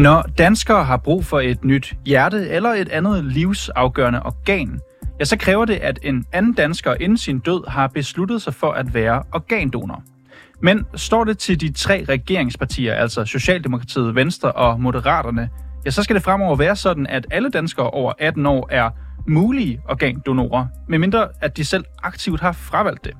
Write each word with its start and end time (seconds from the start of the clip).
Når 0.00 0.22
danskere 0.38 0.84
har 0.84 0.96
brug 0.96 1.24
for 1.24 1.40
et 1.40 1.64
nyt 1.64 1.94
hjerte 2.06 2.48
eller 2.48 2.70
et 2.70 2.88
andet 2.88 3.24
livsafgørende 3.24 4.22
organ, 4.22 4.80
ja, 5.18 5.24
så 5.24 5.36
kræver 5.36 5.64
det, 5.64 5.74
at 5.74 5.98
en 6.02 6.24
anden 6.32 6.52
dansker 6.52 6.94
inden 7.00 7.18
sin 7.18 7.38
død 7.38 7.68
har 7.68 7.86
besluttet 7.86 8.42
sig 8.42 8.54
for 8.54 8.72
at 8.72 8.94
være 8.94 9.22
organdonor. 9.32 10.02
Men 10.62 10.86
står 10.94 11.24
det 11.24 11.38
til 11.38 11.60
de 11.60 11.72
tre 11.72 12.04
regeringspartier, 12.08 12.94
altså 12.94 13.24
Socialdemokratiet, 13.24 14.14
Venstre 14.14 14.52
og 14.52 14.80
Moderaterne, 14.80 15.48
ja, 15.84 15.90
så 15.90 16.02
skal 16.02 16.16
det 16.16 16.22
fremover 16.22 16.56
være 16.56 16.76
sådan, 16.76 17.06
at 17.06 17.26
alle 17.30 17.50
danskere 17.50 17.90
over 17.90 18.12
18 18.18 18.46
år 18.46 18.68
er 18.70 18.90
mulige 19.28 19.80
organdonorer, 19.88 20.66
medmindre 20.88 21.28
at 21.40 21.56
de 21.56 21.64
selv 21.64 21.84
aktivt 22.02 22.40
har 22.40 22.52
fravalgt 22.52 23.04
det. 23.04 23.12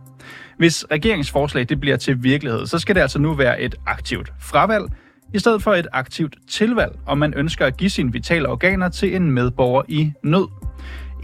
Hvis 0.58 0.84
regeringsforslag 0.90 1.68
det 1.68 1.80
bliver 1.80 1.96
til 1.96 2.22
virkelighed, 2.22 2.66
så 2.66 2.78
skal 2.78 2.94
det 2.94 3.00
altså 3.00 3.18
nu 3.18 3.34
være 3.34 3.60
et 3.60 3.74
aktivt 3.86 4.32
fravalg, 4.40 4.84
i 5.34 5.38
stedet 5.38 5.62
for 5.62 5.74
et 5.74 5.86
aktivt 5.92 6.36
tilvalg, 6.50 6.98
om 7.06 7.18
man 7.18 7.34
ønsker 7.36 7.66
at 7.66 7.76
give 7.76 7.90
sine 7.90 8.12
vitale 8.12 8.48
organer 8.48 8.88
til 8.88 9.16
en 9.16 9.30
medborger 9.30 9.82
i 9.88 10.12
nød. 10.24 10.48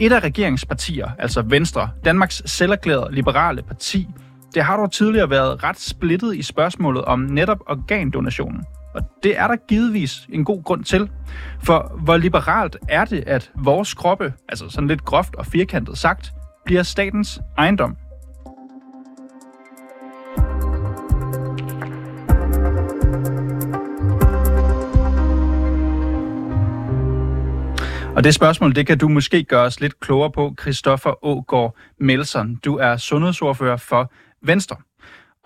Et 0.01 0.12
af 0.12 0.20
regeringspartier, 0.20 1.09
altså 1.19 1.42
Venstre, 1.42 1.91
Danmarks 2.05 2.42
selverklærede 2.47 3.14
liberale 3.14 3.62
parti, 3.62 4.09
det 4.55 4.62
har 4.64 4.77
dog 4.77 4.92
tidligere 4.92 5.30
været 5.30 5.64
ret 5.64 5.80
splittet 5.80 6.37
i 6.37 6.42
spørgsmålet 6.42 7.05
om 7.05 7.19
netop 7.19 7.59
organdonationen. 7.66 8.64
Og 8.95 9.02
det 9.23 9.38
er 9.38 9.47
der 9.47 9.56
givetvis 9.69 10.27
en 10.33 10.45
god 10.45 10.62
grund 10.64 10.84
til. 10.84 11.11
For 11.62 12.00
hvor 12.05 12.17
liberalt 12.17 12.77
er 12.89 13.05
det, 13.05 13.25
at 13.27 13.50
vores 13.55 13.95
kroppe, 13.95 14.33
altså 14.48 14.69
sådan 14.69 14.89
lidt 14.89 15.05
groft 15.05 15.34
og 15.34 15.47
firkantet 15.47 15.98
sagt, 15.98 16.33
bliver 16.64 16.83
statens 16.83 17.41
ejendom? 17.58 17.97
Og 28.17 28.25
det 28.25 28.34
spørgsmål, 28.34 28.75
det 28.75 28.86
kan 28.86 28.98
du 28.98 29.09
måske 29.09 29.45
gøre 29.45 29.62
os 29.62 29.81
lidt 29.81 30.00
klogere 30.00 30.31
på, 30.31 30.55
Christoffer 30.61 31.25
Ågård 31.25 31.77
Melson. 31.98 32.56
Du 32.64 32.77
er 32.77 32.97
sundhedsordfører 32.97 33.77
for 33.77 34.12
Venstre. 34.42 34.77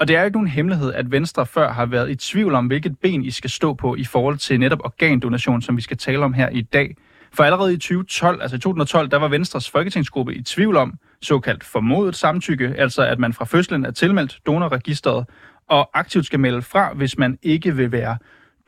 Og 0.00 0.08
det 0.08 0.16
er 0.16 0.20
jo 0.20 0.24
ikke 0.24 0.36
nogen 0.36 0.48
hemmelighed, 0.48 0.92
at 0.92 1.10
Venstre 1.10 1.46
før 1.46 1.72
har 1.72 1.86
været 1.86 2.10
i 2.10 2.14
tvivl 2.14 2.54
om, 2.54 2.66
hvilket 2.66 2.98
ben 2.98 3.24
I 3.24 3.30
skal 3.30 3.50
stå 3.50 3.74
på 3.74 3.96
i 3.96 4.04
forhold 4.04 4.38
til 4.38 4.60
netop 4.60 4.78
organdonation, 4.84 5.62
som 5.62 5.76
vi 5.76 5.82
skal 5.82 5.96
tale 5.96 6.18
om 6.18 6.32
her 6.32 6.48
i 6.48 6.62
dag. 6.62 6.96
For 7.32 7.44
allerede 7.44 7.72
i 7.72 7.76
2012, 7.76 8.42
altså 8.42 8.56
i 8.56 8.60
2012, 8.60 9.10
der 9.10 9.16
var 9.16 9.28
Venstres 9.28 9.70
folketingsgruppe 9.70 10.34
i 10.34 10.42
tvivl 10.42 10.76
om 10.76 10.94
såkaldt 11.22 11.64
formodet 11.64 12.16
samtykke, 12.16 12.74
altså 12.78 13.02
at 13.02 13.18
man 13.18 13.32
fra 13.32 13.44
fødslen 13.44 13.84
er 13.84 13.90
tilmeldt 13.90 14.38
donorregisteret 14.46 15.26
og 15.68 15.90
aktivt 15.94 16.26
skal 16.26 16.40
melde 16.40 16.62
fra, 16.62 16.94
hvis 16.94 17.18
man 17.18 17.38
ikke 17.42 17.76
vil 17.76 17.92
være 17.92 18.18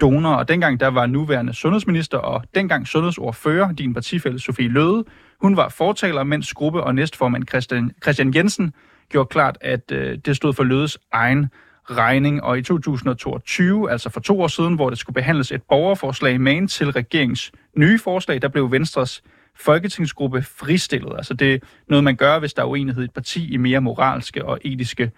donor. 0.02 0.34
Og 0.34 0.48
dengang 0.48 0.80
der 0.80 0.88
var 0.88 1.06
nuværende 1.06 1.54
sundhedsminister 1.54 2.18
og 2.18 2.42
dengang 2.54 2.86
sundhedsordfører, 2.86 3.72
din 3.72 3.94
partifælle 3.94 4.38
Sofie 4.38 4.68
Løde, 4.68 5.04
hun 5.40 5.56
var 5.56 5.68
fortaler, 5.68 6.22
mens 6.22 6.54
gruppe- 6.54 6.82
og 6.82 6.94
næstformand 6.94 7.48
Christian, 7.48 7.90
Christian 8.02 8.34
Jensen 8.34 8.72
gjorde 9.08 9.28
klart, 9.28 9.58
at 9.60 9.92
øh, 9.92 10.18
det 10.18 10.36
stod 10.36 10.52
for 10.52 10.64
Lødes 10.64 10.98
egen 11.12 11.50
regning. 11.84 12.42
Og 12.42 12.58
i 12.58 12.62
2022, 12.62 13.90
altså 13.90 14.10
for 14.10 14.20
to 14.20 14.40
år 14.40 14.48
siden, 14.48 14.74
hvor 14.74 14.90
det 14.90 14.98
skulle 14.98 15.14
behandles 15.14 15.52
et 15.52 15.62
borgerforslag 15.62 16.40
med 16.40 16.68
til 16.68 16.90
regeringens 16.90 17.52
nye 17.76 17.98
forslag, 17.98 18.42
der 18.42 18.48
blev 18.48 18.72
Venstres 18.72 19.22
folketingsgruppe 19.60 20.42
fristillet. 20.42 21.12
Altså 21.16 21.34
det 21.34 21.54
er 21.54 21.58
noget, 21.88 22.04
man 22.04 22.16
gør, 22.16 22.38
hvis 22.38 22.54
der 22.54 22.62
er 22.62 22.66
uenighed 22.66 23.02
i 23.02 23.04
et 23.04 23.14
parti 23.14 23.52
i 23.52 23.56
mere 23.56 23.80
moralske 23.80 24.44
og 24.44 24.58
etiske 24.64 25.10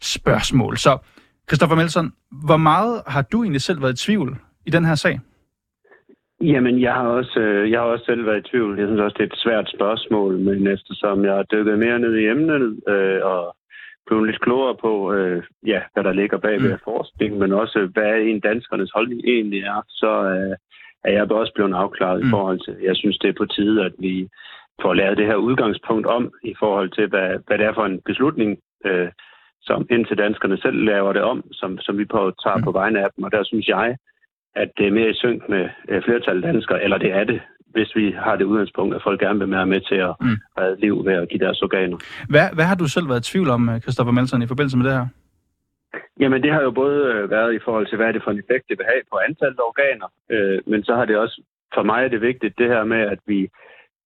spørgsmål. 0.00 0.78
Så 0.78 0.98
Christoffer 1.52 1.76
Melson, 1.76 2.12
hvor 2.48 2.56
meget 2.56 2.94
har 3.06 3.22
du 3.32 3.42
egentlig 3.42 3.62
selv 3.62 3.82
været 3.82 3.96
i 3.96 4.04
tvivl 4.06 4.30
i 4.66 4.70
den 4.70 4.84
her 4.84 4.94
sag? 4.94 5.20
Jamen, 6.40 6.80
jeg 6.80 6.94
har 6.94 7.08
også, 7.18 7.40
øh, 7.40 7.70
jeg 7.70 7.80
har 7.80 7.86
også 7.86 8.04
selv 8.04 8.26
været 8.26 8.46
i 8.46 8.50
tvivl. 8.50 8.78
Jeg 8.78 8.86
synes 8.88 9.00
også, 9.00 9.16
det 9.18 9.24
er 9.24 9.32
et 9.32 9.44
svært 9.44 9.72
spørgsmål, 9.76 10.38
men 10.38 10.66
eftersom 10.66 11.24
jeg 11.24 11.34
har 11.34 11.42
dykket 11.42 11.78
mere 11.78 11.98
ned 11.98 12.14
i 12.16 12.26
emnet 12.26 12.62
øh, 12.88 13.20
og 13.32 13.56
blevet 14.06 14.26
lidt 14.26 14.40
klogere 14.40 14.76
på, 14.84 15.12
øh, 15.12 15.42
ja, 15.66 15.80
hvad 15.92 16.04
der 16.04 16.12
ligger 16.12 16.38
bag 16.38 16.62
ved 16.62 16.72
mm. 16.72 16.84
forskning, 16.84 17.38
men 17.38 17.52
også 17.52 17.78
hvad 17.94 18.14
en 18.20 18.40
danskernes 18.40 18.90
holdning 18.94 19.20
egentlig 19.24 19.60
er, 19.60 19.82
så 19.88 20.12
øh, 20.34 20.56
er 21.04 21.12
jeg 21.12 21.32
også 21.32 21.52
blevet 21.54 21.74
afklaret 21.74 22.20
mm. 22.20 22.26
i 22.26 22.30
forhold 22.30 22.60
til, 22.64 22.74
jeg 22.88 22.96
synes, 22.96 23.18
det 23.18 23.28
er 23.28 23.40
på 23.40 23.46
tide, 23.46 23.84
at 23.84 23.94
vi 23.98 24.28
får 24.82 24.94
lavet 24.94 25.18
det 25.18 25.26
her 25.26 25.36
udgangspunkt 25.48 26.06
om 26.06 26.32
i 26.44 26.54
forhold 26.58 26.90
til, 26.90 27.06
hvad, 27.08 27.28
hvad 27.46 27.58
det 27.58 27.66
er 27.66 27.74
for 27.74 27.86
en 27.86 28.00
beslutning, 28.06 28.58
øh, 28.84 29.08
som 29.62 29.86
indtil 29.90 30.18
danskerne 30.18 30.58
selv 30.58 30.84
laver 30.84 31.12
det 31.12 31.22
om, 31.22 31.44
som, 31.52 31.78
som 31.78 31.98
vi 31.98 32.04
på, 32.04 32.32
tager 32.44 32.56
mm. 32.56 32.62
på 32.62 32.72
vegne 32.72 33.04
af 33.04 33.08
dem. 33.16 33.24
Og 33.24 33.32
der 33.32 33.44
synes 33.44 33.68
jeg, 33.68 33.96
at 34.56 34.70
det 34.78 34.86
er 34.86 34.92
mere 34.98 35.10
i 35.10 35.14
synk 35.14 35.48
med 35.48 35.68
øh, 35.88 36.02
flertal 36.02 36.42
danskere, 36.42 36.82
eller 36.84 36.98
det 36.98 37.12
er 37.12 37.24
det, 37.24 37.40
hvis 37.66 37.96
vi 37.96 38.14
har 38.24 38.36
det 38.36 38.44
udgangspunkt, 38.44 38.94
at 38.94 39.02
folk 39.02 39.20
gerne 39.20 39.38
vil 39.38 39.50
være 39.50 39.66
med 39.66 39.80
til 39.80 39.94
at 39.94 40.14
mm. 40.20 40.36
redde 40.58 40.80
liv 40.80 41.04
ved 41.04 41.12
at 41.12 41.28
give 41.28 41.44
deres 41.44 41.62
organer. 41.62 41.96
Hvad, 42.28 42.46
hvad 42.54 42.64
har 42.64 42.76
du 42.76 42.88
selv 42.88 43.08
været 43.08 43.28
i 43.28 43.30
tvivl 43.32 43.48
om, 43.50 43.68
øh, 43.68 43.80
Christoffer 43.80 44.12
Melsen, 44.12 44.42
i 44.42 44.46
forbindelse 44.46 44.78
med 44.78 44.86
det 44.86 44.94
her? 44.98 45.06
Jamen, 46.20 46.42
det 46.42 46.52
har 46.52 46.62
jo 46.62 46.70
både 46.70 46.98
øh, 47.12 47.30
været 47.30 47.54
i 47.54 47.60
forhold 47.64 47.86
til, 47.86 47.96
hvad 47.96 48.06
er 48.06 48.12
det 48.12 48.22
for 48.24 48.30
en 48.30 48.42
effekt, 48.44 48.68
det 48.68 48.78
vil 48.78 48.86
have 48.92 49.02
på 49.12 49.18
antallet 49.28 49.58
af 49.58 49.68
organer, 49.70 50.08
øh, 50.30 50.60
men 50.66 50.84
så 50.84 50.94
har 50.94 51.04
det 51.04 51.16
også, 51.16 51.42
for 51.74 51.82
mig 51.82 52.04
er 52.04 52.08
det 52.08 52.20
vigtigt, 52.20 52.58
det 52.58 52.68
her 52.68 52.84
med, 52.84 53.00
at 53.14 53.18
vi, 53.26 53.48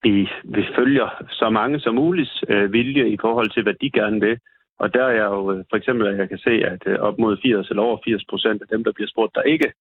vi, 0.03 0.29
vi 0.45 0.63
følger 0.79 1.09
så 1.31 1.51
mange 1.51 1.81
som 1.81 1.95
muligt 1.95 2.45
øh, 2.49 2.73
vilje 2.73 3.09
i 3.09 3.19
forhold 3.21 3.51
til, 3.51 3.63
hvad 3.63 3.75
de 3.75 3.91
gerne 3.91 4.21
vil. 4.21 4.39
Og 4.79 4.95
der 4.95 5.05
er 5.05 5.15
jeg 5.21 5.25
jo 5.25 5.65
for 5.71 5.77
eksempel, 5.77 6.07
at 6.07 6.19
jeg 6.19 6.29
kan 6.29 6.39
se, 6.39 6.51
at 6.51 6.99
op 6.99 7.19
mod 7.19 7.37
80 7.43 7.71
eller 7.71 7.83
over 7.83 7.99
80 8.05 8.25
procent 8.31 8.63
af 8.63 8.69
dem, 8.69 8.85
der 8.85 8.93
bliver 8.93 9.09
spurgt, 9.09 9.35
der 9.35 9.43
ikke 9.43 9.73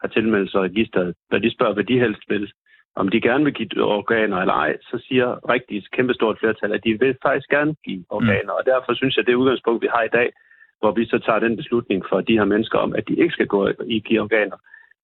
har 0.00 0.08
tilmeldt 0.08 0.50
sig 0.50 0.60
registeret, 0.60 1.14
når 1.30 1.38
de 1.38 1.54
spørger, 1.54 1.74
hvad 1.74 1.84
de 1.84 1.98
helst 1.98 2.22
vil, 2.28 2.52
om 2.96 3.08
de 3.08 3.20
gerne 3.20 3.44
vil 3.44 3.54
give 3.54 3.84
organer 3.84 4.38
eller 4.38 4.54
ej, 4.54 4.76
så 4.90 4.96
siger 5.08 5.48
rigtig 5.48 5.84
kæmpestort 5.92 6.38
flertal, 6.38 6.72
at 6.72 6.84
de 6.84 6.98
vil 7.00 7.16
faktisk 7.22 7.48
gerne 7.50 7.74
give 7.84 7.98
mm. 7.98 8.16
organer. 8.18 8.52
Mm. 8.52 8.58
Og 8.58 8.62
derfor 8.66 8.94
synes 8.94 9.16
jeg, 9.16 9.22
at 9.22 9.26
det 9.26 9.34
udgangspunkt, 9.34 9.82
vi 9.82 9.88
har 9.94 10.02
i 10.02 10.14
dag, 10.18 10.28
hvor 10.80 10.92
vi 10.92 11.06
så 11.06 11.18
tager 11.18 11.38
den 11.38 11.56
beslutning 11.56 12.04
for 12.08 12.20
de 12.20 12.38
her 12.38 12.44
mennesker 12.44 12.78
om, 12.78 12.94
at 12.94 13.08
de 13.08 13.14
ikke 13.14 13.32
skal 13.32 13.46
gå 13.46 13.68
i 13.86 14.00
give 14.00 14.20
organer, 14.20 14.56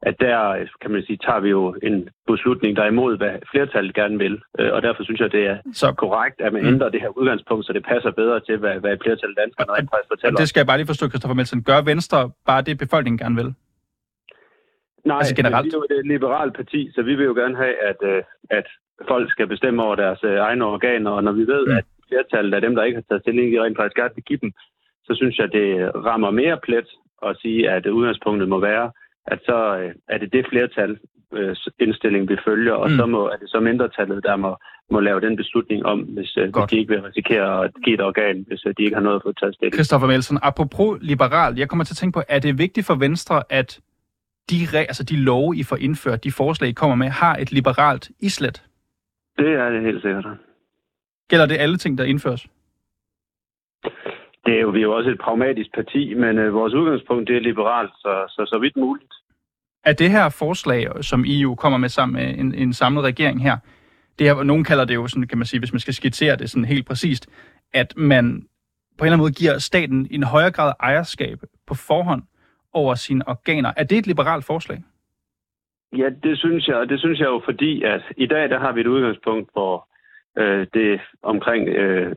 at 0.03 0.15
der, 0.21 0.67
kan 0.83 0.91
man 0.91 1.03
sige, 1.03 1.19
tager 1.27 1.41
vi 1.41 1.51
jo 1.51 1.75
en 1.83 2.09
beslutning, 2.27 2.77
der 2.77 2.83
er 2.83 2.91
imod, 2.97 3.17
hvad 3.17 3.35
flertallet 3.51 3.95
gerne 3.95 4.19
vil. 4.19 4.35
Øh, 4.59 4.73
og 4.73 4.83
derfor 4.83 5.03
synes 5.05 5.21
jeg, 5.21 5.33
det 5.33 5.47
er 5.47 5.59
så 5.73 5.93
korrekt, 5.93 6.41
at 6.41 6.53
man 6.53 6.63
mm. 6.63 6.69
ændrer 6.69 6.89
det 6.89 7.01
her 7.01 7.19
udgangspunkt, 7.19 7.67
så 7.67 7.73
det 7.73 7.85
passer 7.85 8.11
bedre 8.11 8.41
til, 8.41 8.57
hvad, 8.57 8.75
hvad 8.81 8.97
flertallet 9.05 9.37
danskerne 9.43 9.73
rent 9.73 9.91
faktisk 9.93 10.11
fortæller. 10.13 10.37
Og 10.37 10.41
det 10.41 10.49
skal 10.49 10.61
jeg 10.61 10.67
bare 10.67 10.79
lige 10.79 10.93
forstå, 10.93 11.09
Christoffer 11.09 11.35
Melsen. 11.35 11.63
Gør 11.63 11.81
Venstre 11.83 12.31
bare 12.47 12.63
det, 12.63 12.79
befolkningen 12.79 13.19
gerne 13.19 13.37
vil? 13.41 13.55
Nej, 15.05 15.19
altså 15.19 15.35
generelt? 15.35 15.65
vi 15.65 15.71
er 15.71 15.79
jo 15.79 16.01
et 16.01 16.07
liberalt 16.07 16.55
parti, 16.57 16.91
så 16.95 17.03
vi 17.03 17.15
vil 17.15 17.25
jo 17.25 17.35
gerne 17.35 17.57
have, 17.57 17.75
at, 17.91 18.01
øh, 18.13 18.23
at 18.51 18.67
folk 19.09 19.31
skal 19.31 19.47
bestemme 19.47 19.83
over 19.83 19.95
deres 19.95 20.21
øh, 20.25 20.37
egne 20.49 20.65
organer, 20.65 21.11
og 21.11 21.25
når 21.25 21.33
vi 21.33 21.45
ved, 21.47 21.67
mm. 21.67 21.77
at 21.79 21.85
flertallet 22.09 22.55
af 22.55 22.61
dem, 22.61 22.75
der 22.75 22.83
ikke 22.85 22.97
har 22.97 23.05
taget 23.09 23.23
stilling, 23.23 23.53
de 23.53 23.63
rent 23.63 23.79
faktisk 23.79 23.97
gerne 23.97 24.15
vil 24.15 24.25
give 24.25 24.43
dem, 24.45 24.53
så 25.07 25.13
synes 25.15 25.39
jeg, 25.39 25.53
det 25.53 25.95
rammer 26.09 26.31
mere 26.31 26.59
plet 26.63 26.89
at 27.29 27.37
sige, 27.43 27.71
at 27.71 27.87
udgangspunktet 27.87 28.49
må 28.49 28.59
være, 28.61 28.91
at 29.33 29.41
så 29.45 29.79
øh, 29.79 29.95
er 30.09 30.19
det 30.19 30.33
det 30.33 30.47
flertal 30.51 30.99
indstilling, 31.81 32.29
vi 32.29 32.37
følger, 32.45 32.73
og 32.73 32.91
mm. 32.91 32.97
så 32.97 33.07
må, 33.07 33.29
er 33.29 33.37
det 33.37 33.51
så 33.51 33.61
mindretallet, 33.61 34.25
der 34.25 34.37
må, 34.37 34.57
må 34.91 35.01
lave 35.01 35.21
den 35.21 35.37
beslutning 35.37 35.87
om, 35.87 36.01
hvis, 36.01 36.35
hvis 36.35 36.55
de 36.71 36.79
ikke 36.79 36.93
vil 36.93 37.03
risikere 37.03 37.65
at 37.65 37.71
give 37.85 37.95
et 37.95 38.01
organ, 38.01 38.45
hvis 38.49 38.61
de 38.61 38.85
ikke 38.85 38.95
har 38.97 39.03
noget 39.03 39.17
at 39.17 39.23
få 39.23 39.33
taget 39.33 39.55
stilling. 39.55 39.75
Christoffer 39.75 40.09
Melsen, 40.09 40.39
apropos 40.43 40.99
liberal, 41.01 41.59
jeg 41.59 41.69
kommer 41.69 41.85
til 41.85 41.93
at 41.93 41.97
tænke 41.97 42.15
på, 42.15 42.23
er 42.29 42.39
det 42.39 42.59
vigtigt 42.59 42.87
for 42.87 42.95
Venstre, 42.95 43.43
at 43.51 43.81
de, 44.51 44.79
altså 44.79 45.05
de 45.05 45.17
love, 45.17 45.57
I 45.57 45.63
får 45.63 45.77
indført, 45.77 46.25
de 46.25 46.33
forslag, 46.33 46.71
I 46.71 46.73
kommer 46.73 46.97
med, 46.97 47.09
har 47.09 47.37
et 47.37 47.53
liberalt 47.53 48.11
islet? 48.21 48.65
Det 49.39 49.53
er 49.53 49.71
det 49.71 49.83
helt 49.83 50.03
sikkert. 50.03 50.25
Gælder 51.29 51.47
det 51.47 51.57
alle 51.59 51.77
ting, 51.77 51.99
der 51.99 52.05
indføres? 52.05 52.47
Det 54.47 54.55
er 54.57 54.61
jo, 54.61 54.69
vi 54.69 54.79
er 54.79 54.83
jo 54.83 54.97
også 54.97 55.11
et 55.11 55.19
pragmatisk 55.19 55.75
parti, 55.75 56.15
men 56.15 56.39
øh, 56.39 56.55
vores 56.55 56.75
udgangspunkt 56.75 57.29
det 57.29 57.37
er 57.37 57.41
liberalt, 57.41 57.93
så, 57.99 58.25
så 58.29 58.47
så 58.53 58.59
vidt 58.59 58.77
muligt. 58.77 59.13
Er 59.85 59.93
det 59.93 60.11
her 60.11 60.29
forslag, 60.29 61.05
som 61.05 61.25
EU 61.27 61.55
kommer 61.55 61.79
med 61.79 61.89
sammen 61.89 62.23
med 62.23 62.39
en, 62.39 62.55
en 62.55 62.73
samlet 62.73 63.05
regering 63.05 63.43
her, 63.43 63.57
det 64.19 64.27
her, 64.27 64.43
nogen 64.43 64.65
kalder 64.65 64.85
det 64.85 64.95
jo 64.95 65.07
sådan, 65.07 65.27
kan 65.27 65.39
man 65.39 65.47
sige, 65.47 65.61
hvis 65.61 65.73
man 65.73 65.81
skal 65.81 65.95
skitsere 65.95 66.37
det 66.37 66.51
sådan 66.51 66.65
helt 66.65 66.87
præcist, 66.87 67.29
at 67.73 67.95
man 67.97 68.47
på 68.99 69.05
en 69.05 69.07
eller 69.07 69.13
anden 69.13 69.25
måde 69.25 69.33
giver 69.33 69.59
staten 69.59 70.09
en 70.11 70.23
højere 70.23 70.51
grad 70.51 70.73
ejerskab 70.81 71.39
på 71.67 71.75
forhånd 71.75 72.23
over 72.73 72.95
sine 72.95 73.29
organer. 73.29 73.73
Er 73.77 73.85
det 73.85 73.99
et 73.99 74.07
liberalt 74.07 74.45
forslag? 74.45 74.83
Ja, 75.97 76.09
det 76.23 76.39
synes 76.39 76.69
jeg, 76.69 76.77
og 76.77 76.89
det 76.89 76.99
synes 77.01 77.19
jeg 77.19 77.27
jo, 77.27 77.43
fordi 77.45 77.83
at 77.83 78.03
i 78.17 78.27
dag 78.27 78.51
der 78.51 78.59
har 78.59 78.73
vi 78.73 78.81
et 78.81 78.87
udgangspunkt, 78.87 79.51
hvor 79.53 79.89
øh, 80.39 80.67
det 80.75 81.01
omkring, 81.23 81.69
øh, 81.69 82.15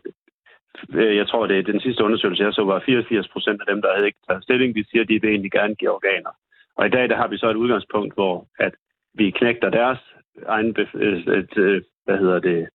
øh 0.93 1.15
jeg 1.17 1.27
tror 1.27 1.47
det 1.47 1.59
er 1.59 1.63
den 1.63 1.79
sidste 1.79 2.03
undersøgelse, 2.03 2.43
jeg 2.43 2.53
så 2.53 2.63
var 2.63 2.83
84 2.85 3.27
procent 3.27 3.61
af 3.61 3.67
dem, 3.73 3.81
der 3.81 3.93
havde 3.93 4.05
ikke 4.05 4.23
taget 4.27 4.43
stilling, 4.43 4.75
de 4.75 4.85
siger, 4.89 5.01
at 5.01 5.09
de 5.09 5.21
vil 5.21 5.29
egentlig 5.29 5.51
gerne 5.51 5.75
give 5.75 5.91
organer. 5.91 6.33
Og 6.77 6.85
i 6.85 6.89
dag 6.89 7.09
der 7.09 7.15
har 7.15 7.27
vi 7.27 7.37
så 7.37 7.49
et 7.49 7.55
udgangspunkt, 7.55 8.13
hvor 8.13 8.47
at 8.59 8.73
vi 9.13 9.31
knægter 9.31 9.69
deres 9.69 9.99
egen, 10.45 10.75
øh, 10.93 11.17
et, 11.39 11.57
øh, 11.57 11.81
hvad 12.05 12.17
hedder 12.17 12.39
det, 12.39 12.69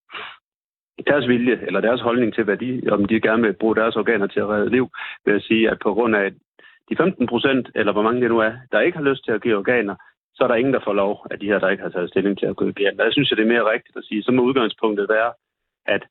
deres 1.07 1.29
vilje 1.29 1.61
eller 1.67 1.81
deres 1.81 2.01
holdning 2.01 2.35
til, 2.35 2.45
hvad 2.45 2.57
de, 2.57 2.83
om 2.91 3.05
de 3.05 3.21
gerne 3.21 3.43
vil 3.43 3.53
bruge 3.53 3.77
deres 3.77 3.97
organer 3.97 4.27
til 4.27 4.41
at 4.41 4.49
redde 4.49 4.71
liv, 4.71 4.89
vil 5.25 5.33
jeg 5.33 5.43
sige, 5.43 5.71
at 5.71 5.79
på 5.79 5.95
grund 5.95 6.17
af 6.17 6.33
de 6.91 6.97
15 6.97 7.27
procent, 7.27 7.71
eller 7.75 7.93
hvor 7.93 8.03
mange 8.03 8.21
det 8.21 8.31
nu 8.31 8.39
er, 8.39 8.53
der 8.73 8.81
ikke 8.81 8.99
har 8.99 9.05
lyst 9.05 9.25
til 9.25 9.33
at 9.33 9.43
give 9.43 9.57
organer, 9.57 9.97
så 10.35 10.45
er 10.45 10.49
der 10.49 10.55
ingen, 10.55 10.75
der 10.75 10.81
får 10.85 10.93
lov 10.93 11.27
af 11.31 11.39
de 11.39 11.47
her, 11.47 11.59
der 11.59 11.69
ikke 11.69 11.83
har 11.83 11.91
taget 11.91 12.11
stilling 12.11 12.39
til 12.39 12.47
at 12.47 12.57
give 12.59 12.69
organer. 12.69 13.05
Der 13.05 13.13
synes 13.13 13.31
jeg, 13.31 13.37
det 13.37 13.45
er 13.45 13.55
mere 13.55 13.71
rigtigt 13.73 13.97
at 13.97 14.05
sige, 14.05 14.23
så 14.23 14.33
må 14.33 14.43
udgangspunktet 14.43 15.09
være, 15.09 15.33
at 15.87 16.03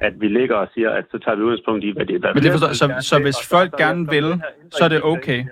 at 0.00 0.20
vi 0.20 0.28
ligger 0.28 0.56
og 0.56 0.68
siger, 0.74 0.90
at 0.90 1.04
så 1.10 1.18
tager 1.18 1.36
vi 1.36 1.42
udgangspunkt 1.42 1.84
i, 1.84 1.90
hvad 1.90 2.06
det 2.06 2.24
er. 2.24 2.34
Men 2.34 2.42
det 2.42 2.52
forstår, 2.52 2.72
så, 2.72 2.94
så, 3.00 3.08
så 3.08 3.22
hvis 3.22 3.48
folk 3.50 3.70
så, 3.70 3.76
gerne 3.76 4.08
vil, 4.10 4.42
så 4.70 4.84
er 4.84 4.88
det 4.88 5.02
okay. 5.02 5.44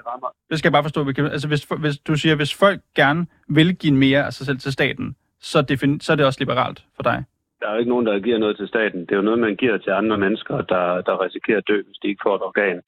Det 0.51 0.59
skal 0.59 0.69
jeg 0.69 0.73
bare 0.73 0.83
forstå. 0.83 1.01
Altså 1.37 1.49
hvis, 1.49 1.63
hvis 1.85 1.99
du 1.99 2.15
siger, 2.17 2.35
hvis 2.37 2.55
folk 2.55 2.81
gerne 2.97 3.27
vil 3.49 3.77
give 3.77 3.95
mere 3.95 4.27
af 4.27 4.33
sig 4.33 4.47
selv 4.47 4.59
til 4.59 4.73
staten, 4.73 5.17
så, 5.41 5.63
defin, 5.63 6.01
så 6.01 6.13
er 6.13 6.17
det 6.17 6.27
også 6.27 6.41
liberalt 6.41 6.85
for 6.97 7.03
dig? 7.03 7.25
Der 7.61 7.69
er 7.69 7.73
jo 7.73 7.79
ikke 7.79 7.91
nogen, 7.91 8.07
der 8.07 8.19
giver 8.19 8.39
noget 8.39 8.57
til 8.57 8.69
staten. 8.69 9.01
Det 9.01 9.13
er 9.13 9.17
jo 9.17 9.23
noget, 9.23 9.41
man 9.41 9.57
giver 9.57 9.79
til 9.79 9.91
andre 9.91 10.19
mennesker, 10.19 10.57
der, 10.63 11.01
der 11.01 11.25
risikerer 11.25 11.59
at 11.59 11.69
dø, 11.69 11.83
hvis 11.87 11.99
de 12.03 12.09
ikke 12.09 12.25
får 12.27 12.37
et 12.37 12.43
organ. 12.43 12.81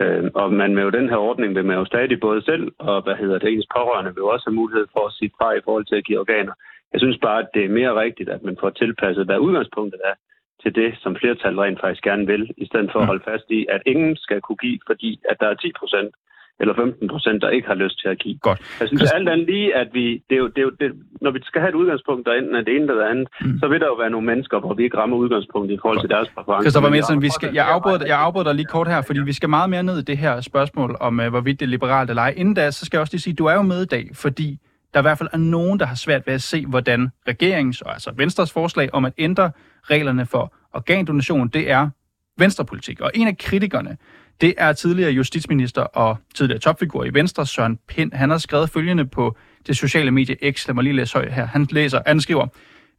Øh, 0.00 0.30
og 0.34 0.52
man 0.52 0.74
med 0.74 0.82
jo 0.82 0.90
den 0.90 1.08
her 1.08 1.16
ordning 1.16 1.54
vil 1.54 1.64
man 1.64 1.76
jo 1.76 1.84
stadig 1.84 2.20
både 2.20 2.42
selv 2.44 2.72
og 2.78 3.02
hvad 3.02 3.16
hedder 3.16 3.38
det, 3.38 3.52
ens 3.52 3.66
pårørende 3.76 4.10
vil 4.14 4.24
jo 4.24 4.28
også 4.28 4.46
have 4.46 4.60
mulighed 4.62 4.86
for 4.92 5.06
at 5.06 5.12
sige 5.12 5.30
fra 5.38 5.52
i 5.52 5.64
forhold 5.64 5.84
til 5.86 5.96
at 5.96 6.04
give 6.04 6.20
organer. 6.20 6.54
Jeg 6.92 7.00
synes 7.00 7.18
bare, 7.22 7.38
at 7.42 7.48
det 7.54 7.64
er 7.64 7.78
mere 7.78 8.00
rigtigt, 8.04 8.28
at 8.28 8.42
man 8.42 8.56
får 8.60 8.70
tilpasset, 8.70 9.24
hvad 9.26 9.38
udgangspunktet 9.38 10.00
er 10.04 10.14
til 10.62 10.74
det, 10.74 10.90
som 11.02 11.16
flertallet 11.20 11.60
rent 11.64 11.80
faktisk 11.80 12.04
gerne 12.10 12.26
vil, 12.26 12.50
i 12.56 12.66
stedet 12.66 12.90
for 12.92 12.98
at 13.00 13.06
holde 13.06 13.24
fast 13.30 13.46
i, 13.58 13.66
at 13.74 13.82
ingen 13.86 14.16
skal 14.16 14.40
kunne 14.40 14.62
give, 14.66 14.78
fordi 14.86 15.20
at 15.30 15.36
der 15.40 15.48
er 15.48 15.54
10 15.54 15.72
procent 15.80 16.12
eller 16.60 16.74
15 16.74 17.08
procent, 17.08 17.42
der 17.42 17.50
ikke 17.56 17.68
har 17.68 17.74
lyst 17.74 17.96
til 18.02 18.08
at 18.08 18.18
give. 18.18 18.38
Godt. 18.48 18.60
Jeg 18.80 18.88
synes 18.88 19.00
Christ... 19.00 19.14
alt 19.14 19.28
andet 19.28 19.46
lige, 19.46 19.76
at 19.76 19.88
vi, 19.92 20.04
det 20.28 20.34
er 20.38 20.42
jo, 20.44 20.48
det 20.54 20.58
er 20.58 20.62
jo, 20.62 20.72
det, 20.80 20.88
når 21.20 21.30
vi 21.30 21.38
skal 21.42 21.60
have 21.60 21.68
et 21.68 21.74
udgangspunkt, 21.74 22.26
der 22.26 22.32
enten 22.32 22.54
er 22.54 22.62
det 22.66 22.72
ene 22.76 22.82
eller 22.82 23.02
det 23.02 23.10
andet, 23.10 23.28
mm. 23.40 23.58
så 23.60 23.68
vil 23.68 23.80
der 23.80 23.86
jo 23.86 23.96
være 24.02 24.10
nogle 24.10 24.26
mennesker, 24.26 24.60
hvor 24.60 24.74
vi 24.74 24.82
ikke 24.84 24.96
rammer 24.96 25.16
udgangspunktet 25.16 25.74
i 25.74 25.78
forhold 25.82 25.98
Godt. 25.98 26.08
til 26.08 26.16
deres 26.16 26.28
præferencer. 26.34 26.64
Christoffer 26.64 26.90
Melsen, 26.90 27.22
vi 27.22 27.30
skal, 27.30 27.48
jeg, 27.54 27.66
afbryder, 27.74 28.06
jeg 28.06 28.18
afbryder 28.18 28.46
dig 28.48 28.54
lige 28.54 28.70
kort 28.76 28.88
her, 28.88 29.02
fordi 29.02 29.20
vi 29.20 29.32
skal 29.32 29.48
meget 29.48 29.70
mere 29.70 29.82
ned 29.82 29.98
i 29.98 30.02
det 30.02 30.18
her 30.18 30.40
spørgsmål 30.40 30.96
om, 31.00 31.20
uh, 31.20 31.28
hvorvidt 31.34 31.60
det 31.60 31.66
er 31.66 31.70
liberalt 31.70 32.10
eller 32.10 32.22
ej. 32.22 32.34
Inden 32.36 32.54
da, 32.54 32.70
så 32.70 32.84
skal 32.86 32.96
jeg 32.96 33.00
også 33.00 33.14
lige 33.14 33.20
sige, 33.20 33.32
at 33.32 33.38
du 33.38 33.46
er 33.46 33.54
jo 33.54 33.62
med 33.62 33.82
i 33.82 33.90
dag, 33.96 34.04
fordi 34.14 34.58
der 34.94 35.00
i 35.00 35.02
hvert 35.02 35.18
fald 35.18 35.28
er 35.32 35.38
nogen, 35.38 35.80
der 35.80 35.86
har 35.86 35.94
svært 35.94 36.26
ved 36.26 36.34
at 36.34 36.42
se, 36.42 36.66
hvordan 36.66 37.08
regeringens, 37.28 37.80
og 37.80 37.92
altså 37.92 38.12
Venstres 38.16 38.52
forslag 38.52 38.94
om 38.94 39.04
at 39.04 39.12
ændre 39.18 39.50
reglerne 39.82 40.26
for 40.26 40.54
organdonation, 40.72 41.48
det 41.48 41.70
er 41.70 41.90
venstrepolitik. 42.38 43.00
Og 43.00 43.10
en 43.14 43.28
af 43.28 43.38
kritikerne, 43.38 43.96
det 44.40 44.54
er 44.58 44.72
tidligere 44.72 45.10
justitsminister 45.10 45.82
og 45.82 46.16
tidligere 46.34 46.60
topfigur 46.60 47.04
i 47.04 47.14
Venstre, 47.14 47.46
Søren 47.46 47.78
Pind. 47.88 48.12
Han 48.12 48.30
har 48.30 48.38
skrevet 48.38 48.70
følgende 48.70 49.06
på 49.06 49.36
det 49.66 49.76
sociale 49.76 50.10
medie 50.10 50.52
X. 50.52 50.66
Lad 50.66 50.74
mig 50.74 50.84
lige 50.84 50.96
læse 50.96 51.14
højt 51.14 51.32
her. 51.32 51.46
Han 51.46 51.66
læser, 51.70 52.02
han 52.06 52.20
skriver, 52.20 52.46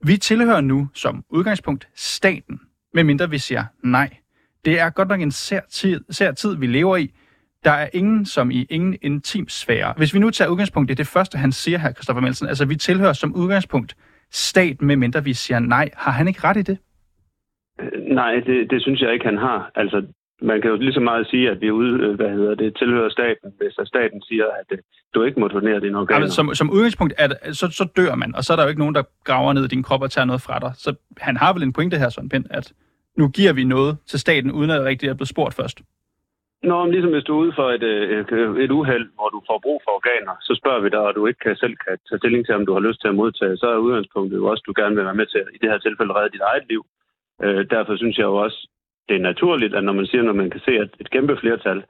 vi 0.05 0.17
tilhører 0.17 0.61
nu 0.61 0.89
som 0.93 1.23
udgangspunkt 1.29 1.87
staten, 1.95 2.59
medmindre 2.93 3.29
vi 3.29 3.37
siger 3.37 3.65
nej. 3.83 4.09
Det 4.65 4.79
er 4.79 4.89
godt 4.89 5.07
nok 5.07 5.21
en 5.21 5.31
sær 5.31 5.59
tid, 5.71 6.03
sær 6.09 6.31
tid, 6.31 6.55
vi 6.55 6.67
lever 6.67 6.97
i. 6.97 7.13
Der 7.63 7.71
er 7.71 7.89
ingen 7.94 8.25
som 8.25 8.51
i 8.51 8.65
ingen 8.69 8.98
intim 9.01 9.50
sfære. 9.50 9.94
Hvis 9.98 10.13
vi 10.13 10.19
nu 10.19 10.30
tager 10.30 10.50
udgangspunkt 10.50 10.92
i 10.92 10.94
det 10.94 11.07
første, 11.07 11.38
han 11.38 11.51
siger 11.51 11.77
her, 11.77 11.94
Christoffer 11.94 12.21
Melsen, 12.21 12.48
altså 12.48 12.65
vi 12.65 12.75
tilhører 12.75 13.13
som 13.13 13.36
udgangspunkt 13.36 13.95
stat, 14.31 14.81
medmindre 14.81 15.24
vi 15.24 15.33
siger 15.33 15.60
nej. 15.60 15.89
Har 15.94 16.12
han 16.12 16.27
ikke 16.27 16.39
ret 16.44 16.57
i 16.57 16.62
det? 16.62 16.77
Nej, 18.07 18.33
det, 18.45 18.71
det 18.71 18.81
synes 18.81 19.01
jeg 19.01 19.13
ikke, 19.13 19.25
han 19.25 19.38
har. 19.38 19.71
Altså, 19.75 20.06
man 20.42 20.62
kan 20.62 20.69
jo 20.69 20.75
lige 20.75 20.94
så 20.94 21.00
meget 21.00 21.27
sige, 21.27 21.50
at 21.50 21.62
vi 21.62 21.71
ude, 21.71 22.04
øh, 22.04 22.15
hvad 22.15 22.30
hedder 22.30 22.56
det, 22.56 22.77
tilhører 22.77 23.10
staten, 23.10 23.51
hvis 23.57 23.88
staten 23.88 24.21
siger, 24.21 24.45
at 24.45 24.65
øh, 24.71 24.77
du 25.13 25.24
ikke 25.24 25.39
må 25.39 25.48
donere 25.48 25.80
dine 25.80 25.98
organer. 25.98 26.21
Altså, 26.21 26.36
som, 26.36 26.56
som 26.56 26.69
udgangspunkt, 26.69 27.13
er 27.18 27.27
det, 27.27 27.57
så, 27.57 27.68
så 27.68 27.88
dør 27.98 28.15
man, 28.15 28.36
og 28.36 28.44
så 28.44 28.54
er 28.54 28.57
der 28.57 28.63
jo 28.63 28.69
ikke 28.69 28.80
nogen, 28.80 28.95
der 28.95 29.04
graver 29.24 29.54
ned 29.54 29.65
i 29.65 29.68
din 29.68 29.83
krop 29.83 30.01
og 30.01 30.12
tager 30.12 30.25
noget 30.25 30.42
fra 30.42 30.60
dig. 30.60 30.71
Så 30.75 30.95
han 31.18 31.38
har 31.38 31.54
vel 31.54 31.63
en 31.63 31.74
pointe 31.74 31.98
her, 31.98 32.10
Søren 32.10 32.30
Pind, 32.30 32.45
at 32.50 32.74
nu 33.18 33.27
giver 33.27 33.54
vi 33.54 33.63
noget 33.63 33.98
til 34.07 34.19
staten, 34.19 34.51
uden 34.51 34.69
at 34.69 34.80
det 34.80 34.86
rigtigt 34.86 35.10
er 35.10 35.13
blevet 35.13 35.30
spurgt 35.30 35.56
først. 35.56 35.81
Nå, 36.69 36.83
men 36.83 36.92
ligesom 36.92 37.12
hvis 37.12 37.24
du 37.24 37.33
er 37.33 37.44
ude 37.44 37.54
for 37.60 37.68
et, 37.77 37.83
øh, 37.83 38.25
øh, 38.31 38.63
et, 38.63 38.71
uheld, 38.71 39.07
hvor 39.18 39.30
du 39.36 39.39
får 39.50 39.60
brug 39.65 39.81
for 39.83 39.92
organer, 40.00 40.36
så 40.42 40.51
spørger 40.60 40.81
vi 40.81 40.89
dig, 40.89 41.04
og 41.07 41.15
du 41.15 41.27
ikke 41.27 41.39
kan 41.45 41.56
selv 41.56 41.75
kan 41.86 41.98
tage 42.07 42.19
stilling 42.19 42.45
til, 42.45 42.56
om 42.56 42.65
du 42.65 42.74
har 42.74 42.88
lyst 42.88 43.01
til 43.01 43.07
at 43.12 43.19
modtage, 43.21 43.57
så 43.57 43.68
er 43.68 43.86
udgangspunktet 43.86 44.38
jo 44.38 44.45
også, 44.51 44.62
at 44.62 44.68
du 44.68 44.74
gerne 44.81 44.95
vil 44.95 45.06
være 45.06 45.21
med 45.21 45.25
til, 45.25 45.42
i 45.56 45.57
det 45.62 45.69
her 45.71 45.77
tilfælde, 45.77 46.13
redde 46.13 46.33
dit 46.36 46.48
eget 46.51 46.65
liv. 46.69 46.81
Øh, 47.44 47.62
derfor 47.69 47.95
synes 47.98 48.18
jeg 48.18 48.24
jo 48.31 48.36
også, 48.36 48.60
det 49.10 49.15
er 49.15 49.30
naturligt, 49.31 49.75
at 49.75 49.83
når 49.83 49.94
man 49.94 50.06
siger, 50.06 50.24
når 50.24 50.39
man 50.42 50.50
kan 50.50 50.62
se, 50.65 50.71
at 50.83 50.89
et 51.00 51.10
kæmpe 51.10 51.38
flertal 51.38 51.83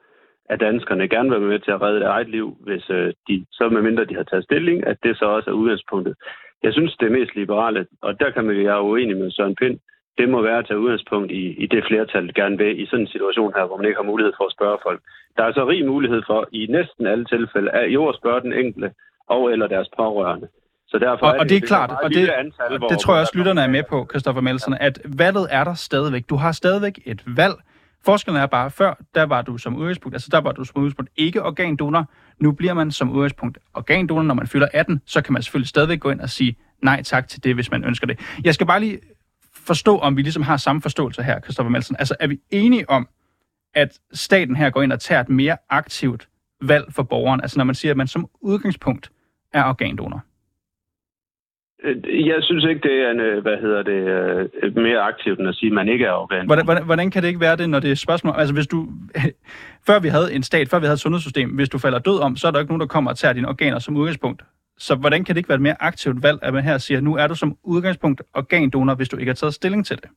af 0.50 0.58
danskerne 0.58 1.08
gerne 1.08 1.30
vil 1.30 1.40
være 1.40 1.48
med 1.48 1.60
til 1.60 1.70
at 1.70 1.82
redde 1.82 2.00
deres 2.00 2.14
eget 2.16 2.28
liv, 2.28 2.56
hvis 2.60 2.90
øh, 2.90 3.12
de, 3.28 3.46
så 3.52 3.68
medmindre 3.68 4.04
de 4.04 4.14
har 4.14 4.22
taget 4.22 4.44
stilling, 4.44 4.86
at 4.86 4.98
det 5.02 5.18
så 5.18 5.24
også 5.24 5.50
er 5.50 5.54
udgangspunktet. 5.54 6.14
Jeg 6.62 6.72
synes, 6.72 6.96
det 6.96 7.06
er 7.06 7.18
mest 7.18 7.34
liberale, 7.34 7.86
og 8.02 8.20
der 8.20 8.30
kan 8.30 8.44
man 8.44 8.56
være 8.56 8.82
uenig 8.82 9.16
med 9.16 9.30
Søren 9.30 9.54
Pind. 9.54 9.78
Det 10.18 10.28
må 10.28 10.42
være 10.42 10.58
at 10.58 10.66
tage 10.66 10.78
udgangspunkt 10.78 11.30
i, 11.30 11.44
i 11.64 11.66
det 11.66 11.84
flertal 11.88 12.34
gerne 12.34 12.58
vil 12.58 12.82
i 12.82 12.86
sådan 12.86 13.00
en 13.00 13.12
situation 13.14 13.52
her, 13.56 13.64
hvor 13.66 13.76
man 13.76 13.86
ikke 13.86 14.00
har 14.02 14.10
mulighed 14.12 14.32
for 14.36 14.46
at 14.46 14.52
spørge 14.52 14.78
folk. 14.82 15.00
Der 15.36 15.44
er 15.44 15.52
så 15.52 15.68
rig 15.68 15.86
mulighed 15.86 16.22
for 16.26 16.48
i 16.52 16.66
næsten 16.66 17.06
alle 17.06 17.24
tilfælde 17.24 17.70
at 17.70 17.88
jo 17.88 18.08
at 18.08 18.16
spørge 18.20 18.40
den 18.40 18.52
enkelte 18.52 18.90
og 19.28 19.52
eller 19.52 19.66
deres 19.66 19.88
pårørende. 19.96 20.48
Så 20.86 20.98
derfor 20.98 21.26
og, 21.26 21.28
er 21.28 21.32
det, 21.32 21.40
og 21.40 21.48
det 21.48 21.56
er 21.56 21.66
klart, 21.66 21.90
og 22.02 22.10
det, 22.10 22.28
antal, 22.28 22.78
hvor, 22.78 22.88
det 22.88 22.98
tror 22.98 23.14
jeg 23.14 23.20
også, 23.20 23.38
lytterne 23.38 23.60
er 23.60 23.68
med 23.68 23.82
på, 23.90 24.06
Christoffer 24.10 24.42
Melsen, 24.42 24.74
at 24.80 24.98
valget 25.04 25.46
er 25.50 25.64
der 25.64 25.74
stadigvæk. 25.74 26.28
Du 26.28 26.36
har 26.36 26.52
stadigvæk 26.52 26.98
et 27.06 27.22
valg. 27.26 27.54
Forskellen 28.04 28.42
er 28.42 28.46
bare, 28.46 28.70
før, 28.70 28.94
der 29.14 29.22
var 29.22 29.42
du 29.42 29.58
som 29.58 29.76
udgangspunkt, 29.76 30.14
altså 30.14 30.28
der 30.32 30.40
var 30.40 30.52
du 30.52 30.64
som 30.64 30.76
udgangspunkt 30.76 31.10
ikke 31.16 31.42
organdonor. 31.42 32.04
Nu 32.38 32.52
bliver 32.52 32.74
man 32.74 32.90
som 32.90 33.10
udgangspunkt 33.10 33.58
organdonor, 33.74 34.22
når 34.22 34.34
man 34.34 34.46
fylder 34.46 34.68
18, 34.72 35.02
så 35.06 35.22
kan 35.22 35.32
man 35.32 35.42
selvfølgelig 35.42 35.68
stadigvæk 35.68 36.00
gå 36.00 36.10
ind 36.10 36.20
og 36.20 36.28
sige 36.28 36.56
nej 36.82 37.02
tak 37.02 37.28
til 37.28 37.44
det, 37.44 37.54
hvis 37.54 37.70
man 37.70 37.84
ønsker 37.84 38.06
det. 38.06 38.20
Jeg 38.44 38.54
skal 38.54 38.66
bare 38.66 38.80
lige 38.80 38.98
forstå, 39.66 39.98
om 39.98 40.16
vi 40.16 40.22
ligesom 40.22 40.42
har 40.42 40.56
samme 40.56 40.82
forståelse 40.82 41.22
her, 41.22 41.40
Christoffer 41.40 41.70
Melsen. 41.70 41.96
Altså 41.98 42.14
er 42.20 42.26
vi 42.26 42.40
enige 42.50 42.90
om, 42.90 43.08
at 43.74 43.98
staten 44.12 44.56
her 44.56 44.70
går 44.70 44.82
ind 44.82 44.92
og 44.92 45.00
tager 45.00 45.20
et 45.20 45.28
mere 45.28 45.56
aktivt 45.70 46.28
valg 46.62 46.84
for 46.90 47.02
borgeren? 47.02 47.40
Altså 47.40 47.58
når 47.58 47.64
man 47.64 47.74
siger, 47.74 47.92
at 47.92 47.96
man 47.96 48.06
som 48.06 48.28
udgangspunkt 48.40 49.10
er 49.52 49.64
organdonor? 49.64 50.24
Øh, 51.84 52.26
jeg 52.26 52.36
synes 52.40 52.64
ikke, 52.64 52.80
det 52.88 53.02
er 53.02 53.10
en, 53.10 53.20
øh, 53.20 53.42
hvad 53.42 53.56
hedder 53.60 53.82
det, 53.82 54.00
øh, 54.62 54.76
mere 54.76 55.00
aktivt 55.00 55.38
end 55.38 55.48
at 55.48 55.54
sige, 55.54 55.70
at 55.70 55.74
man 55.74 55.88
ikke 55.88 56.04
er 56.04 56.12
organ. 56.12 56.46
Hvordan, 56.46 56.64
hvordan, 56.64 56.84
hvordan 56.84 57.10
kan 57.10 57.22
det 57.22 57.28
ikke 57.28 57.40
være 57.40 57.56
det, 57.56 57.70
når 57.70 57.80
det 57.80 57.90
er 57.90 57.94
spørgsmål? 57.94 58.34
Altså 58.38 58.54
hvis 58.54 58.66
du, 58.66 58.88
før 59.86 59.98
vi 59.98 60.08
havde 60.08 60.34
en 60.34 60.42
stat, 60.42 60.68
før 60.68 60.78
vi 60.78 60.86
havde 60.86 60.94
et 60.94 61.00
sundhedssystem, 61.00 61.50
hvis 61.50 61.68
du 61.68 61.78
falder 61.78 61.98
død 61.98 62.20
om, 62.20 62.36
så 62.36 62.46
er 62.46 62.50
der 62.50 62.60
ikke 62.60 62.70
nogen, 62.72 62.80
der 62.80 62.86
kommer 62.86 63.10
og 63.10 63.16
tager 63.16 63.32
dine 63.32 63.48
organer 63.48 63.78
som 63.78 63.96
udgangspunkt. 63.96 64.42
Så 64.78 64.94
hvordan 64.94 65.24
kan 65.24 65.34
det 65.34 65.38
ikke 65.38 65.48
være 65.48 65.62
et 65.62 65.68
mere 65.68 65.82
aktivt 65.82 66.22
valg, 66.22 66.38
at 66.42 66.54
man 66.54 66.64
her 66.64 66.78
siger, 66.78 66.98
at 66.98 67.04
nu 67.04 67.16
er 67.16 67.26
du 67.26 67.34
som 67.34 67.56
udgangspunkt 67.62 68.22
organdonor, 68.34 68.94
hvis 68.94 69.08
du 69.08 69.16
ikke 69.16 69.30
har 69.30 69.34
taget 69.34 69.54
stilling 69.54 69.86
til 69.86 69.96
det? 69.96 70.10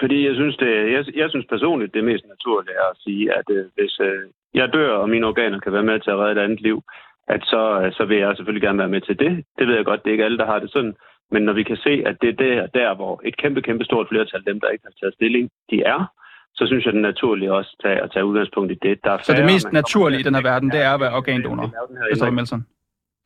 Fordi 0.00 0.26
jeg 0.26 0.34
synes, 0.34 0.56
det, 0.56 0.92
jeg, 0.92 1.04
jeg 1.16 1.30
synes 1.30 1.46
personligt, 1.46 1.94
det 1.94 2.04
mest 2.04 2.24
naturlige 2.28 2.74
er 2.74 2.88
at 2.90 2.96
sige, 3.04 3.38
at 3.38 3.44
øh, 3.50 3.64
hvis 3.74 4.00
øh, 4.00 4.22
jeg 4.54 4.72
dør, 4.72 4.92
og 4.92 5.08
mine 5.10 5.26
organer 5.26 5.60
kan 5.60 5.72
være 5.72 5.82
med 5.82 6.00
til 6.00 6.10
at 6.10 6.18
redde 6.18 6.40
et 6.40 6.44
andet 6.44 6.60
liv, 6.60 6.82
at 7.28 7.42
så, 7.44 7.90
så 7.96 8.04
vil 8.04 8.18
jeg 8.18 8.36
selvfølgelig 8.36 8.66
gerne 8.66 8.78
være 8.78 8.94
med 8.96 9.00
til 9.00 9.18
det. 9.18 9.44
Det 9.58 9.66
ved 9.68 9.74
jeg 9.74 9.84
godt, 9.84 10.02
det 10.02 10.10
er 10.10 10.12
ikke 10.12 10.24
alle, 10.24 10.38
der 10.38 10.46
har 10.46 10.58
det 10.58 10.70
sådan. 10.72 10.94
Men 11.30 11.42
når 11.42 11.52
vi 11.52 11.62
kan 11.62 11.76
se, 11.76 12.02
at 12.06 12.16
det 12.20 12.28
er 12.28 12.38
der, 12.46 12.66
der 12.66 12.94
hvor 12.94 13.20
et 13.24 13.36
kæmpe, 13.36 13.62
kæmpe 13.62 13.84
stort 13.84 14.06
flertal, 14.08 14.44
dem 14.46 14.60
der 14.60 14.68
ikke 14.68 14.84
har 14.84 14.94
taget 15.00 15.14
stilling, 15.14 15.50
de 15.70 15.82
er, 15.82 16.12
så 16.54 16.66
synes 16.66 16.84
jeg, 16.84 16.92
det 16.92 16.98
er 16.98 17.10
naturligt 17.12 17.50
også 17.50 17.76
at 17.78 17.82
tage, 17.84 18.02
at 18.04 18.10
tage 18.12 18.24
udgangspunkt 18.24 18.72
i 18.72 18.78
det. 18.82 19.04
Der 19.04 19.10
er 19.10 19.18
så 19.22 19.32
det 19.32 19.44
mest 19.44 19.72
naturlige 19.72 20.20
i 20.20 20.22
den 20.22 20.34
her 20.34 20.42
verden, 20.42 20.70
det 20.70 20.80
er 20.80 20.94
at 20.94 21.00
være 21.00 21.14
organdonor? 21.14 21.68
Christoffer 22.08 22.34
Melson. 22.34 22.66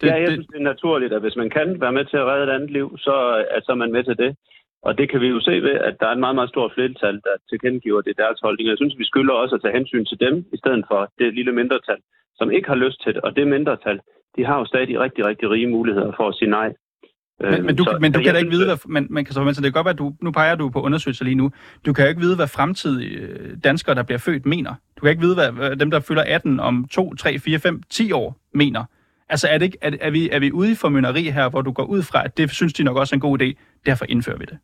Det, 0.00 0.06
ja, 0.06 0.14
jeg 0.22 0.28
synes, 0.30 0.46
det 0.46 0.58
er 0.58 0.72
naturligt, 0.72 1.12
at 1.12 1.20
hvis 1.20 1.36
man 1.36 1.50
kan 1.50 1.80
være 1.80 1.92
med 1.98 2.04
til 2.04 2.16
at 2.16 2.26
redde 2.30 2.44
et 2.46 2.56
andet 2.56 2.70
liv, 2.70 2.88
så, 2.98 3.44
at 3.56 3.62
så 3.64 3.72
er 3.72 3.80
man 3.82 3.92
med 3.92 4.04
til 4.04 4.16
det. 4.16 4.36
Og 4.86 4.98
det 4.98 5.06
kan 5.10 5.20
vi 5.20 5.28
jo 5.34 5.40
se 5.40 5.54
ved, 5.66 5.74
at 5.88 5.94
der 6.00 6.06
er 6.06 6.12
et 6.12 6.24
meget, 6.24 6.34
meget 6.34 6.50
stort 6.54 6.72
flertal, 6.74 7.14
der 7.26 7.34
tilkendegiver 7.50 8.00
det 8.00 8.16
deres 8.22 8.40
holdning. 8.42 8.68
Jeg 8.68 8.76
synes, 8.78 8.98
vi 8.98 9.04
skylder 9.04 9.34
også 9.34 9.54
at 9.54 9.62
tage 9.62 9.76
hensyn 9.78 10.04
til 10.04 10.20
dem, 10.20 10.34
i 10.52 10.56
stedet 10.62 10.84
for 10.90 11.12
det 11.18 11.34
lille 11.34 11.52
mindretal, 11.52 12.00
som 12.38 12.50
ikke 12.50 12.68
har 12.68 12.80
lyst 12.84 13.02
til 13.04 13.14
det. 13.14 13.22
Og 13.22 13.36
det 13.36 13.48
mindretal, 13.48 14.00
de 14.36 14.44
har 14.44 14.58
jo 14.58 14.64
stadig 14.64 15.00
rigtig, 15.00 15.26
rigtig 15.26 15.50
rige 15.50 15.66
muligheder 15.66 16.12
for 16.16 16.28
at 16.28 16.34
sige 16.34 16.50
nej. 16.50 16.72
Men, 17.40 17.66
men 17.66 17.76
du, 17.76 17.84
så, 17.84 17.98
men 18.00 18.12
du 18.12 18.20
kan 18.20 18.34
da 18.34 18.38
ikke 18.38 18.50
vide, 18.50 18.66
hvad, 18.66 18.76
men, 18.86 19.06
men 19.10 19.24
kan 19.24 19.34
så, 19.34 19.40
det 19.40 19.62
kan 19.62 19.72
godt 19.72 19.84
være, 19.84 19.92
at 19.92 19.98
du, 19.98 20.12
nu 20.20 20.30
peger 20.30 20.54
du 20.54 20.70
på 20.70 20.80
undersøgelser 20.82 21.24
lige 21.24 21.34
nu. 21.34 21.50
Du 21.86 21.92
kan 21.92 22.04
jo 22.04 22.08
ikke 22.08 22.20
vide, 22.20 22.36
hvad 22.36 22.48
fremtidige 22.48 23.18
øh, 23.18 23.56
danskere, 23.64 23.94
der 23.94 24.02
bliver 24.02 24.18
født, 24.18 24.46
mener. 24.46 24.74
Du 24.96 25.00
kan 25.00 25.10
ikke 25.10 25.22
vide, 25.22 25.34
hvad 25.34 25.76
dem, 25.76 25.90
der 25.90 26.00
fylder 26.00 26.24
18 26.26 26.60
om 26.60 26.86
2, 26.90 27.14
3, 27.14 27.38
4, 27.38 27.58
5, 27.58 27.82
10 27.90 28.12
år, 28.12 28.36
mener. 28.54 28.84
Altså 29.28 29.48
er, 29.48 29.58
det 29.58 29.66
ikke, 29.66 29.78
er, 29.82 29.90
er, 30.00 30.10
vi, 30.10 30.30
er 30.30 30.40
vi 30.40 30.52
ude 30.52 30.72
i 30.72 30.80
formynderi 30.80 31.22
her, 31.22 31.50
hvor 31.50 31.62
du 31.62 31.72
går 31.72 31.84
ud 31.84 32.02
fra, 32.10 32.24
at 32.24 32.38
det 32.38 32.50
synes 32.50 32.72
de 32.72 32.84
nok 32.84 32.96
også 32.96 33.14
er 33.14 33.16
en 33.16 33.28
god 33.28 33.42
idé, 33.42 33.48
derfor 33.86 34.04
indfører 34.08 34.38
vi 34.38 34.44
det? 34.44 34.58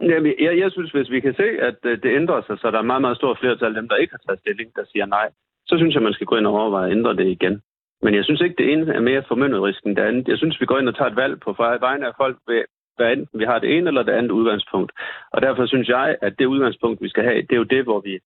Jamen, 0.00 0.32
jeg, 0.40 0.58
jeg 0.58 0.70
synes, 0.72 0.90
hvis 0.90 1.10
vi 1.10 1.20
kan 1.20 1.34
se, 1.34 1.48
at 1.68 1.78
øh, 1.84 2.02
det 2.02 2.16
ændrer 2.20 2.42
sig, 2.46 2.58
så 2.58 2.70
der 2.70 2.78
er 2.78 2.90
meget, 2.92 3.00
meget 3.00 3.16
stort 3.16 3.38
flertal 3.40 3.68
af 3.68 3.74
dem, 3.74 3.88
der 3.88 3.96
ikke 3.96 4.12
har 4.12 4.22
taget 4.26 4.40
stilling, 4.40 4.76
der 4.76 4.84
siger 4.92 5.06
nej, 5.06 5.28
så 5.66 5.74
synes 5.76 5.94
jeg, 5.94 6.02
man 6.02 6.12
skal 6.12 6.26
gå 6.26 6.36
ind 6.36 6.46
og 6.46 6.52
overveje 6.52 6.86
at 6.86 6.96
ændre 6.96 7.16
det 7.16 7.26
igen. 7.26 7.62
Men 8.02 8.14
jeg 8.14 8.24
synes 8.24 8.40
ikke, 8.40 8.54
det 8.58 8.72
ene 8.72 8.94
er 8.94 9.00
mere 9.00 9.22
formynderisk 9.28 9.80
end 9.86 9.96
det 9.96 10.02
andet. 10.02 10.28
Jeg 10.28 10.38
synes, 10.38 10.60
vi 10.60 10.66
går 10.66 10.78
ind 10.78 10.88
og 10.88 10.96
tager 10.96 11.10
et 11.10 11.16
valg 11.16 11.40
på 11.40 11.52
vegne 11.58 12.06
af 12.06 12.12
folk, 12.16 12.36
ved, 12.48 12.64
hvad 12.96 13.12
enten 13.12 13.40
vi 13.40 13.44
har 13.44 13.58
det 13.58 13.76
ene 13.76 13.88
eller 13.88 14.02
det 14.02 14.12
andet 14.12 14.30
udgangspunkt. 14.30 14.92
Og 15.32 15.42
derfor 15.42 15.66
synes 15.66 15.88
jeg, 15.88 16.16
at 16.22 16.38
det 16.38 16.46
udgangspunkt, 16.46 17.02
vi 17.02 17.08
skal 17.08 17.24
have, 17.24 17.42
det 17.42 17.52
er 17.52 17.62
jo 17.64 17.72
det, 17.74 17.84
hvor 17.84 18.00
vi, 18.00 18.18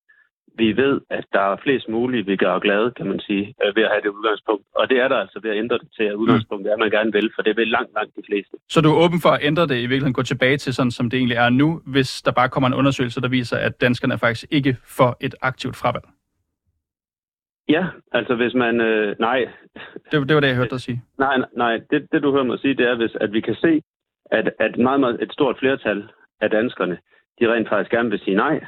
vi 0.55 0.77
ved, 0.77 1.01
at 1.11 1.25
der 1.33 1.41
er 1.41 1.57
flest 1.63 1.89
mulige, 1.89 2.27
vi 2.27 2.37
gør 2.37 2.59
glade, 2.59 2.91
kan 2.91 3.07
man 3.07 3.21
sige, 3.21 3.55
øh, 3.65 3.77
ved 3.77 3.83
at 3.83 3.91
have 3.91 4.03
det 4.03 4.09
udgangspunkt. 4.09 4.65
Og 4.75 4.91
det 4.91 4.99
er 5.01 5.09
der 5.09 5.17
altså 5.17 5.41
ved 5.43 5.51
at 5.51 5.57
ændre 5.57 5.79
det 5.79 5.89
til, 5.97 6.05
at 6.05 6.15
udgangspunktet 6.15 6.71
er, 6.71 6.75
at 6.75 6.79
man 6.79 6.91
gerne 6.91 7.13
vil, 7.13 7.31
for 7.35 7.43
det 7.43 7.57
vil 7.57 7.69
langt, 7.69 7.93
langt 7.95 8.17
de 8.17 8.23
fleste. 8.27 8.57
Så 8.69 8.81
du 8.81 8.89
er 8.91 8.97
åben 9.05 9.21
for 9.21 9.29
at 9.29 9.41
ændre 9.43 9.67
det 9.67 9.77
i 9.77 9.87
virkeligheden, 9.91 10.13
gå 10.13 10.23
tilbage 10.23 10.57
til 10.57 10.75
sådan, 10.75 10.91
som 10.91 11.11
det 11.11 11.17
egentlig 11.17 11.37
er 11.37 11.49
nu, 11.49 11.81
hvis 11.87 12.23
der 12.23 12.33
bare 12.33 12.49
kommer 12.49 12.69
en 12.69 12.75
undersøgelse, 12.75 13.21
der 13.21 13.29
viser, 13.29 13.57
at 13.57 13.81
danskerne 13.81 14.15
er 14.15 14.19
faktisk 14.19 14.47
ikke 14.51 14.77
for 14.85 15.17
et 15.21 15.35
aktivt 15.43 15.77
fravalg? 15.77 16.05
Ja, 17.69 17.87
altså 18.13 18.35
hvis 18.35 18.55
man... 18.55 18.81
Øh, 18.81 19.17
nej. 19.19 19.49
Det, 20.13 20.29
det 20.29 20.35
var 20.35 20.41
det, 20.41 20.49
jeg 20.49 20.57
hørte 20.57 20.71
dig 20.71 20.81
sige. 20.81 21.03
Nej, 21.19 21.37
nej. 21.57 21.81
Det, 21.91 22.07
det 22.13 22.23
du 22.23 22.33
hører 22.33 22.45
mig 22.45 22.59
sige, 22.59 22.75
det 22.75 22.87
er, 22.87 22.97
hvis, 22.97 23.15
at 23.21 23.33
vi 23.33 23.41
kan 23.41 23.55
se, 23.55 23.83
at, 24.31 24.53
at 24.59 24.79
meget, 24.79 25.01
meget, 25.01 25.23
et 25.23 25.33
stort 25.33 25.57
flertal 25.59 26.09
af 26.41 26.51
danskerne, 26.51 26.99
de 27.41 27.53
rent 27.53 27.69
faktisk 27.69 27.91
gerne 27.91 28.11
vil 28.11 28.21
sige 28.21 28.37
nej, 28.37 28.61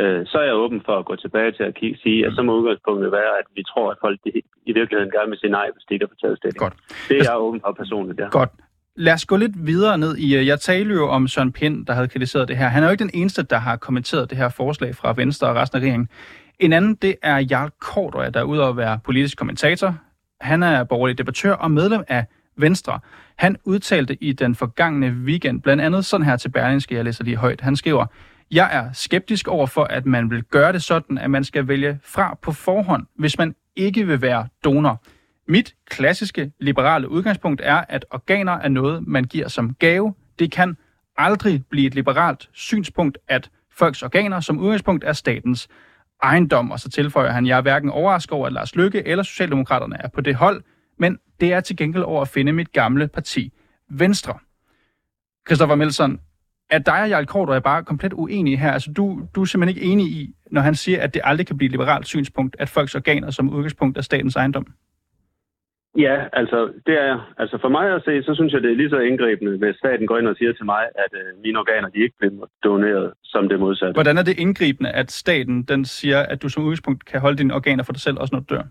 øh, 0.00 0.26
så 0.30 0.38
er 0.38 0.46
jeg 0.50 0.54
åben 0.64 0.80
for 0.86 0.94
at 0.98 1.04
gå 1.04 1.16
tilbage 1.16 1.52
til 1.52 1.62
at 1.62 1.74
kigge, 1.80 1.98
sige, 2.04 2.26
at 2.26 2.32
så 2.36 2.42
må 2.42 2.52
udgangspunktet 2.60 3.12
være, 3.12 3.32
at 3.40 3.46
vi 3.56 3.62
tror, 3.70 3.90
at 3.90 3.96
folk 4.04 4.18
de, 4.24 4.30
i 4.70 4.72
virkeligheden 4.78 5.10
gerne 5.16 5.30
vil 5.30 5.38
sige 5.38 5.50
nej, 5.58 5.66
hvis 5.74 5.84
de 5.88 5.94
ikke 5.94 6.04
har 6.04 6.08
fået 6.12 6.20
taget 6.24 6.38
stilling. 6.38 6.58
Godt. 6.58 6.74
Det 7.08 7.16
er 7.18 7.24
jeg 7.30 7.36
åben 7.46 7.60
for 7.64 7.72
personligt, 7.72 8.20
ja. 8.20 8.28
Godt. 8.28 8.50
Lad 8.96 9.12
os 9.12 9.24
gå 9.24 9.36
lidt 9.36 9.66
videre 9.66 9.98
ned 9.98 10.16
i... 10.16 10.36
øh, 10.36 10.46
Jeg 10.46 10.60
talte 10.60 10.94
jo 10.94 11.08
om 11.08 11.28
Søren 11.28 11.52
Pind, 11.52 11.86
der 11.86 11.92
havde 11.92 12.08
kritiseret 12.08 12.48
det 12.48 12.56
her. 12.56 12.68
Han 12.68 12.82
er 12.82 12.86
jo 12.86 12.92
ikke 12.92 13.04
den 13.04 13.10
eneste, 13.14 13.42
der 13.42 13.58
har 13.58 13.76
kommenteret 13.76 14.30
det 14.30 14.38
her 14.38 14.48
forslag 14.48 14.94
fra 14.94 15.14
Venstre 15.16 15.48
og 15.48 15.56
resten 15.56 15.76
af 15.76 15.80
regeringen. 15.80 16.08
En 16.58 16.72
anden, 16.72 16.94
det 16.94 17.14
er 17.22 17.38
Jarl 17.50 17.70
Kortøj, 17.80 18.30
der 18.30 18.40
er 18.40 18.44
udover 18.44 18.70
at 18.70 18.76
være 18.76 18.98
politisk 19.04 19.38
kommentator. 19.38 19.94
Han 20.40 20.62
er 20.62 20.84
borgerlig 20.84 21.18
debattør 21.18 21.52
og 21.52 21.70
medlem 21.70 22.02
af 22.08 22.24
Venstre. 22.56 22.98
Han 23.36 23.56
udtalte 23.64 24.16
i 24.20 24.32
den 24.32 24.54
forgangne 24.54 25.06
weekend 25.24 25.62
blandt 25.62 25.82
andet 25.82 26.04
sådan 26.04 26.26
her 26.26 26.36
til 26.36 26.48
Berlingske, 26.48 26.94
jeg 26.94 27.04
læser 27.04 27.24
lige 27.24 27.36
højt. 27.36 27.60
Han 27.60 27.76
skriver, 27.76 28.06
jeg 28.50 28.68
er 28.72 28.92
skeptisk 28.92 29.48
over 29.48 29.66
for, 29.66 29.84
at 29.84 30.06
man 30.06 30.30
vil 30.30 30.42
gøre 30.42 30.72
det 30.72 30.82
sådan, 30.82 31.18
at 31.18 31.30
man 31.30 31.44
skal 31.44 31.68
vælge 31.68 32.00
fra 32.04 32.38
på 32.42 32.52
forhånd, 32.52 33.06
hvis 33.14 33.38
man 33.38 33.54
ikke 33.76 34.06
vil 34.06 34.22
være 34.22 34.48
donor. 34.64 35.02
Mit 35.48 35.74
klassiske 35.86 36.52
liberale 36.60 37.08
udgangspunkt 37.08 37.60
er, 37.64 37.84
at 37.88 38.06
organer 38.10 38.52
er 38.52 38.68
noget, 38.68 39.06
man 39.06 39.24
giver 39.24 39.48
som 39.48 39.74
gave. 39.74 40.14
Det 40.38 40.52
kan 40.52 40.76
aldrig 41.16 41.66
blive 41.70 41.86
et 41.86 41.94
liberalt 41.94 42.48
synspunkt, 42.52 43.18
at 43.28 43.50
folks 43.70 44.02
organer 44.02 44.40
som 44.40 44.58
udgangspunkt 44.58 45.04
er 45.04 45.12
statens 45.12 45.68
ejendom. 46.22 46.70
Og 46.70 46.80
så 46.80 46.90
tilføjer 46.90 47.30
han, 47.30 47.46
jeg 47.46 47.58
er 47.58 47.62
hverken 47.62 47.90
overrasket 47.90 48.32
over, 48.32 48.46
at 48.46 48.52
Lars 48.52 48.74
Lykke 48.76 49.06
eller 49.06 49.22
Socialdemokraterne 49.22 49.96
er 50.00 50.08
på 50.08 50.20
det 50.20 50.34
hold, 50.34 50.62
men 50.98 51.18
det 51.40 51.52
er 51.52 51.60
til 51.60 51.76
gengæld 51.76 52.04
over 52.04 52.22
at 52.22 52.28
finde 52.28 52.52
mit 52.52 52.72
gamle 52.72 53.08
parti, 53.08 53.52
Venstre. 53.88 54.38
Christoffer 55.48 55.74
Melson, 55.74 56.20
er 56.70 56.78
dig 56.78 57.02
og 57.02 57.08
Jarl 57.08 57.26
Korter 57.26 57.54
er 57.54 57.60
bare 57.60 57.84
komplet 57.84 58.12
uenige 58.12 58.56
her? 58.56 58.72
Altså, 58.72 58.92
du, 58.92 59.20
du 59.34 59.40
er 59.40 59.44
simpelthen 59.44 59.76
ikke 59.76 59.92
enig 59.92 60.06
i, 60.06 60.34
når 60.50 60.60
han 60.60 60.74
siger, 60.74 61.02
at 61.02 61.14
det 61.14 61.22
aldrig 61.24 61.46
kan 61.46 61.56
blive 61.56 61.66
et 61.66 61.72
liberalt 61.72 62.06
synspunkt, 62.06 62.56
at 62.58 62.68
folks 62.68 62.94
organer 62.94 63.30
som 63.30 63.50
udgangspunkt 63.50 63.98
er 63.98 64.02
statens 64.02 64.36
ejendom? 64.36 64.66
Ja, 65.98 66.16
altså, 66.32 66.72
det 66.86 66.94
er, 67.02 67.32
altså 67.38 67.58
for 67.60 67.68
mig 67.68 67.94
at 67.94 68.02
se, 68.04 68.22
så 68.22 68.34
synes 68.34 68.52
jeg, 68.52 68.62
det 68.62 68.70
er 68.70 68.76
lige 68.76 68.90
så 68.90 68.98
indgribende, 68.98 69.58
hvis 69.58 69.76
staten 69.76 70.06
går 70.06 70.18
ind 70.18 70.28
og 70.28 70.36
siger 70.36 70.52
til 70.52 70.64
mig, 70.64 70.82
at 70.94 71.12
øh, 71.20 71.42
mine 71.42 71.58
organer 71.58 71.88
de 71.88 71.98
ikke 71.98 72.16
bliver 72.18 72.46
doneret 72.64 73.12
som 73.24 73.48
det 73.48 73.60
modsatte. 73.60 73.92
Hvordan 73.92 74.18
er 74.18 74.22
det 74.22 74.38
indgribende, 74.38 74.90
at 74.90 75.10
staten 75.10 75.62
den 75.62 75.84
siger, 75.84 76.18
at 76.18 76.42
du 76.42 76.48
som 76.48 76.62
udgangspunkt 76.62 77.04
kan 77.04 77.20
holde 77.20 77.38
dine 77.38 77.54
organer 77.54 77.82
for 77.82 77.92
dig 77.92 78.02
selv, 78.02 78.16
også 78.18 78.34
når 78.34 78.40
du 78.40 78.54
dør? 78.54 78.62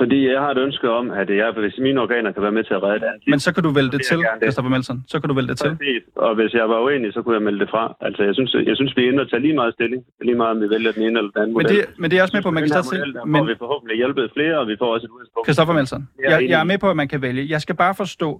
Fordi 0.00 0.18
jeg 0.32 0.40
har 0.40 0.50
et 0.50 0.58
ønske 0.66 0.90
om, 0.90 1.10
at 1.10 1.28
jeg, 1.40 1.48
hvis 1.52 1.74
mine 1.78 2.00
organer 2.00 2.32
kan 2.32 2.42
være 2.42 2.52
med 2.58 2.64
til 2.64 2.74
at 2.74 2.82
redde 2.82 3.00
det. 3.00 3.10
Men 3.32 3.40
så 3.40 3.54
kan 3.54 3.62
du 3.62 3.70
vælge 3.78 3.90
det 3.90 4.00
til. 4.10 4.18
Christoffer 4.42 4.70
Melson. 4.70 4.98
Så 5.12 5.20
kan 5.20 5.28
du 5.28 5.34
vælge 5.34 5.48
det 5.48 5.58
til. 5.58 5.70
Præcis. 5.76 6.02
Og 6.16 6.34
hvis 6.34 6.52
jeg 6.54 6.68
var 6.68 6.80
uenig, 6.86 7.12
så 7.12 7.22
kunne 7.22 7.34
jeg 7.34 7.42
melde 7.42 7.60
det 7.60 7.70
fra. 7.70 7.96
Altså, 8.00 8.22
jeg 8.22 8.34
synes, 8.34 8.54
jeg 8.70 8.76
synes 8.76 8.96
vi 8.96 9.04
er 9.04 9.08
inde 9.12 9.20
og 9.24 9.30
tage 9.30 9.40
lige 9.46 9.54
meget 9.54 9.74
stilling. 9.74 10.04
Lige 10.28 10.36
meget, 10.36 10.50
om 10.50 10.60
vi 10.64 10.68
vælger 10.70 10.92
den 10.92 11.02
ene 11.02 11.18
eller 11.18 11.30
den 11.30 11.40
anden 11.42 11.56
Men 11.56 11.62
model. 11.62 11.76
det, 11.76 11.98
men 12.00 12.10
det 12.10 12.18
er 12.18 12.22
også 12.22 12.36
med 12.36 12.42
på, 12.42 12.48
at 12.48 12.54
man 12.54 12.62
kan 12.62 12.68
stadig 12.68 12.86
model, 13.00 13.12
Men 13.26 13.40
får 13.40 13.46
vi 13.52 13.54
forhåbentlig 13.64 13.96
hjælpet 13.96 14.30
flere, 14.36 14.58
og 14.58 14.66
vi 14.68 14.76
får 14.78 14.88
også 14.94 15.06
et 15.06 15.10
udgangspunkt. 15.10 15.46
Christoffer 15.46 15.74
Melson, 15.74 16.02
Jeg 16.22 16.48
jeg, 16.52 16.60
er 16.60 16.64
med 16.72 16.78
på, 16.78 16.88
at 16.90 16.96
man 16.96 17.08
kan 17.08 17.22
vælge. 17.22 17.42
Jeg 17.54 17.60
skal 17.60 17.76
bare 17.84 17.94
forstå, 17.94 18.30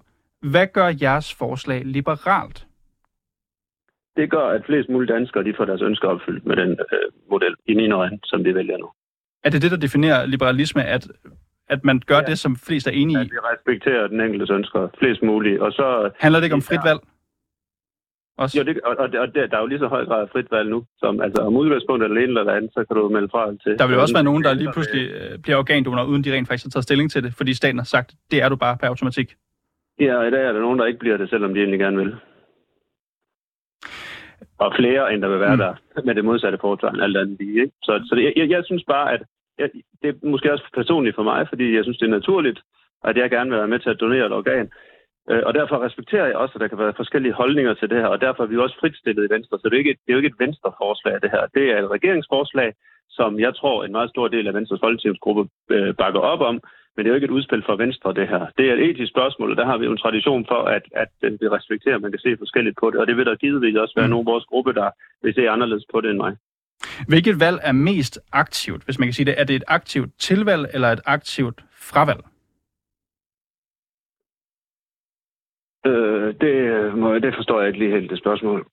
hvad 0.52 0.66
gør 0.78 0.88
jeres 1.02 1.34
forslag 1.34 1.82
liberalt? 1.84 2.58
Det 4.16 4.30
gør, 4.30 4.46
at 4.56 4.62
flest 4.66 4.88
mulige 4.88 5.14
danskere 5.14 5.44
de 5.44 5.54
får 5.56 5.64
deres 5.64 5.82
ønsker 5.82 6.08
opfyldt 6.08 6.46
med 6.46 6.56
den 6.56 6.70
øh, 6.70 6.98
model 7.30 7.54
i 7.66 7.74
mine 7.74 7.94
øjne, 7.94 8.18
som 8.24 8.44
vi 8.44 8.54
vælger 8.54 8.76
nu. 8.78 8.88
Er 9.46 9.50
det 9.50 9.62
det, 9.62 9.70
der 9.70 9.76
definerer 9.86 10.26
liberalisme, 10.34 10.82
at, 10.84 11.04
at 11.74 11.80
man 11.84 11.96
gør 12.10 12.20
Ja. 12.22 12.28
det, 12.30 12.38
som 12.44 12.52
flest 12.66 12.86
er 12.86 12.90
enige 13.02 13.18
At 13.20 13.26
i? 13.26 13.30
vi 13.30 13.38
respekterer 13.52 14.06
den 14.12 14.20
enkeltes 14.20 14.50
ønsker, 14.50 14.88
flest 14.98 15.22
mulige. 15.22 15.62
Og 15.62 15.72
så, 15.72 16.10
Handler 16.24 16.38
det 16.40 16.44
ikke 16.46 16.54
om 16.62 16.62
frit 16.70 16.84
valg? 16.90 17.00
Også? 18.38 18.58
jo, 18.58 18.64
det, 18.64 18.80
og, 18.88 18.96
og, 18.98 19.08
og 19.22 19.34
der, 19.34 19.46
der 19.46 19.56
er 19.56 19.60
jo 19.60 19.66
lige 19.66 19.78
så 19.78 19.86
høj 19.86 20.04
grad 20.04 20.22
af 20.22 20.28
frit 20.32 20.50
valg 20.50 20.68
nu, 20.70 20.84
som 20.98 21.20
altså 21.20 21.40
om 21.42 21.56
udgangspunkt 21.56 22.02
eller 22.04 22.14
det 22.14 22.22
ene 22.24 22.30
eller 22.32 22.44
det 22.50 22.56
andet, 22.58 22.70
så 22.74 22.84
kan 22.84 22.96
du 22.96 23.08
melde 23.08 23.28
fra 23.28 23.42
til. 23.64 23.78
Der 23.78 23.86
vil 23.86 23.94
jo 23.94 24.00
også 24.00 24.14
være 24.14 24.24
nogen, 24.30 24.44
der 24.44 24.54
lige 24.54 24.72
pludselig 24.72 25.04
øh, 25.10 25.38
bliver 25.42 25.56
organdonor, 25.58 26.04
uden 26.04 26.24
de 26.24 26.32
rent 26.34 26.48
faktisk 26.48 26.66
har 26.66 26.70
taget 26.70 26.84
stilling 26.84 27.10
til 27.10 27.22
det, 27.24 27.34
fordi 27.34 27.54
staten 27.54 27.78
har 27.78 27.84
sagt, 27.96 28.14
det 28.30 28.42
er 28.42 28.48
du 28.48 28.56
bare 28.56 28.76
per 28.80 28.88
automatik. 28.88 29.28
Ja, 30.00 30.14
og 30.16 30.28
i 30.28 30.30
dag 30.30 30.44
er 30.46 30.52
der 30.52 30.60
nogen, 30.60 30.78
der 30.78 30.86
ikke 30.86 30.98
bliver 30.98 31.16
det, 31.16 31.30
selvom 31.30 31.54
de 31.54 31.60
egentlig 31.60 31.80
gerne 31.80 31.96
vil. 31.96 32.14
Og 34.58 34.72
flere, 34.78 35.12
end 35.12 35.22
der 35.22 35.28
vil 35.28 35.40
være 35.40 35.56
mm. 35.56 35.58
der 35.58 35.74
med 36.04 36.14
det 36.14 36.24
modsatte 36.24 36.58
foretegn, 36.60 37.00
alt 37.00 37.16
andet 37.16 37.36
lige. 37.40 37.60
Ikke? 37.62 37.72
Så, 37.82 37.92
så 38.08 38.14
det, 38.14 38.32
jeg, 38.36 38.50
jeg 38.50 38.62
synes 38.64 38.84
bare, 38.88 39.12
at 39.12 39.22
jeg, 39.58 39.70
det 40.02 40.08
er 40.08 40.28
måske 40.28 40.52
også 40.52 40.64
personligt 40.74 41.16
for 41.16 41.22
mig, 41.22 41.48
fordi 41.48 41.74
jeg 41.76 41.84
synes, 41.84 41.98
det 41.98 42.06
er 42.06 42.18
naturligt, 42.20 42.60
at 43.04 43.16
jeg 43.16 43.30
gerne 43.30 43.50
vil 43.50 43.58
være 43.58 43.68
med 43.68 43.78
til 43.78 43.90
at 43.90 44.00
donere 44.00 44.26
et 44.26 44.32
organ. 44.32 44.70
Øh, 45.30 45.42
Og 45.46 45.54
derfor 45.54 45.84
respekterer 45.86 46.26
jeg 46.26 46.36
også, 46.36 46.52
at 46.54 46.60
der 46.60 46.68
kan 46.68 46.78
være 46.78 47.00
forskellige 47.02 47.32
holdninger 47.32 47.74
til 47.74 47.90
det 47.90 47.98
her, 47.98 48.06
og 48.06 48.20
derfor 48.20 48.42
er 48.42 48.46
vi 48.46 48.54
jo 48.54 48.62
også 48.62 48.76
fritstillet 48.80 49.26
i 49.26 49.34
Venstre. 49.34 49.58
Så 49.58 49.68
det 49.68 49.74
er 49.74 49.78
ikke, 49.78 49.96
det 50.02 50.08
er 50.08 50.12
jo 50.12 50.22
ikke 50.22 50.34
et 50.34 50.42
venstreforslag, 50.44 51.14
det 51.22 51.30
her. 51.30 51.46
Det 51.54 51.64
er 51.72 51.78
et 51.82 51.90
regeringsforslag, 51.90 52.72
som 53.10 53.40
jeg 53.40 53.54
tror, 53.54 53.84
en 53.84 53.92
meget 53.92 54.10
stor 54.10 54.28
del 54.28 54.46
af 54.46 54.54
Venstres 54.54 54.80
folketingsgruppe 54.84 55.42
øh, 55.70 55.94
bakker 55.94 56.20
op 56.20 56.40
om. 56.40 56.60
Men 56.96 57.04
det 57.04 57.10
er 57.10 57.14
jo 57.14 57.20
ikke 57.20 57.30
et 57.30 57.38
udspil 57.38 57.62
for 57.66 57.76
Venstre, 57.76 58.14
det 58.14 58.28
her. 58.28 58.46
Det 58.58 58.64
er 58.68 58.74
et 58.74 58.84
etisk 58.90 59.10
spørgsmål, 59.12 59.50
og 59.50 59.56
der 59.56 59.66
har 59.66 59.78
vi 59.78 59.84
jo 59.84 59.92
en 59.92 60.04
tradition 60.04 60.46
for, 60.48 60.60
at, 60.76 60.82
at 61.02 61.08
vi 61.40 61.48
respekterer, 61.48 61.96
at 61.96 62.02
man 62.02 62.12
kan 62.12 62.20
se 62.20 62.36
forskelligt 62.38 62.76
på 62.80 62.90
det. 62.90 63.00
Og 63.00 63.06
det 63.06 63.16
vil 63.16 63.26
der 63.26 63.36
givetvis 63.36 63.76
også 63.76 63.94
være 63.96 64.06
mm. 64.06 64.10
nogle 64.10 64.28
af 64.28 64.32
vores 64.32 64.44
gruppe, 64.44 64.72
der 64.72 64.90
vil 65.22 65.34
se 65.34 65.50
anderledes 65.50 65.84
på 65.92 66.00
det 66.00 66.10
end 66.10 66.18
mig. 66.18 66.36
Hvilket 67.08 67.40
valg 67.40 67.58
er 67.62 67.72
mest 67.72 68.20
aktivt, 68.32 68.84
hvis 68.84 68.98
man 68.98 69.08
kan 69.08 69.12
sige 69.12 69.26
det? 69.26 69.40
Er 69.40 69.44
det 69.44 69.56
et 69.56 69.64
aktivt 69.66 70.10
tilvalg 70.18 70.70
eller 70.74 70.88
et 70.92 71.00
aktivt 71.06 71.64
fravalg? 71.72 72.20
Øh, 75.86 76.34
det, 76.40 76.94
må, 76.98 77.18
det 77.18 77.34
forstår 77.34 77.60
jeg 77.60 77.68
ikke 77.68 77.78
lige 77.78 77.90
helt, 77.90 78.10
det 78.10 78.18
spørgsmål. 78.18 78.66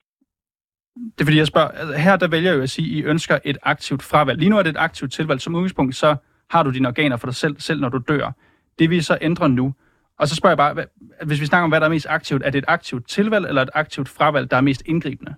Det 0.96 1.20
er 1.20 1.24
fordi, 1.24 1.38
jeg 1.38 1.46
spørger, 1.46 1.68
altså, 1.68 1.94
her 1.94 2.16
der 2.16 2.28
vælger 2.28 2.50
jeg 2.50 2.56
jo 2.58 2.62
at 2.62 2.70
sige, 2.70 2.98
at 2.98 3.04
I 3.04 3.08
ønsker 3.08 3.38
et 3.44 3.58
aktivt 3.62 4.02
fravalg. 4.02 4.38
Lige 4.38 4.50
nu 4.50 4.58
er 4.58 4.62
det 4.62 4.70
et 4.70 4.76
aktivt 4.76 5.12
tilvalg. 5.12 5.40
Som 5.40 5.54
udgangspunkt, 5.54 5.96
så 5.96 6.16
har 6.50 6.62
du 6.62 6.70
dine 6.70 6.88
organer 6.88 7.16
for 7.16 7.26
dig 7.26 7.34
selv, 7.34 7.56
selv 7.58 7.80
når 7.80 7.88
du 7.88 7.98
dør. 8.08 8.32
Det 8.78 8.90
vil 8.90 8.98
I 8.98 9.00
så 9.00 9.18
ændre 9.20 9.48
nu. 9.48 9.74
Og 10.18 10.28
så 10.28 10.34
spørger 10.34 10.52
jeg 10.52 10.58
bare, 10.58 10.74
hvad, 10.74 10.84
hvis 11.26 11.40
vi 11.40 11.46
snakker 11.46 11.64
om, 11.64 11.70
hvad 11.70 11.80
der 11.80 11.86
er 11.86 11.90
mest 11.90 12.06
aktivt, 12.10 12.42
er 12.44 12.50
det 12.50 12.58
et 12.58 12.64
aktivt 12.68 13.08
tilvalg 13.08 13.46
eller 13.46 13.62
et 13.62 13.70
aktivt 13.74 14.08
fravalg, 14.08 14.50
der 14.50 14.56
er 14.56 14.60
mest 14.60 14.82
indgribende? 14.86 15.34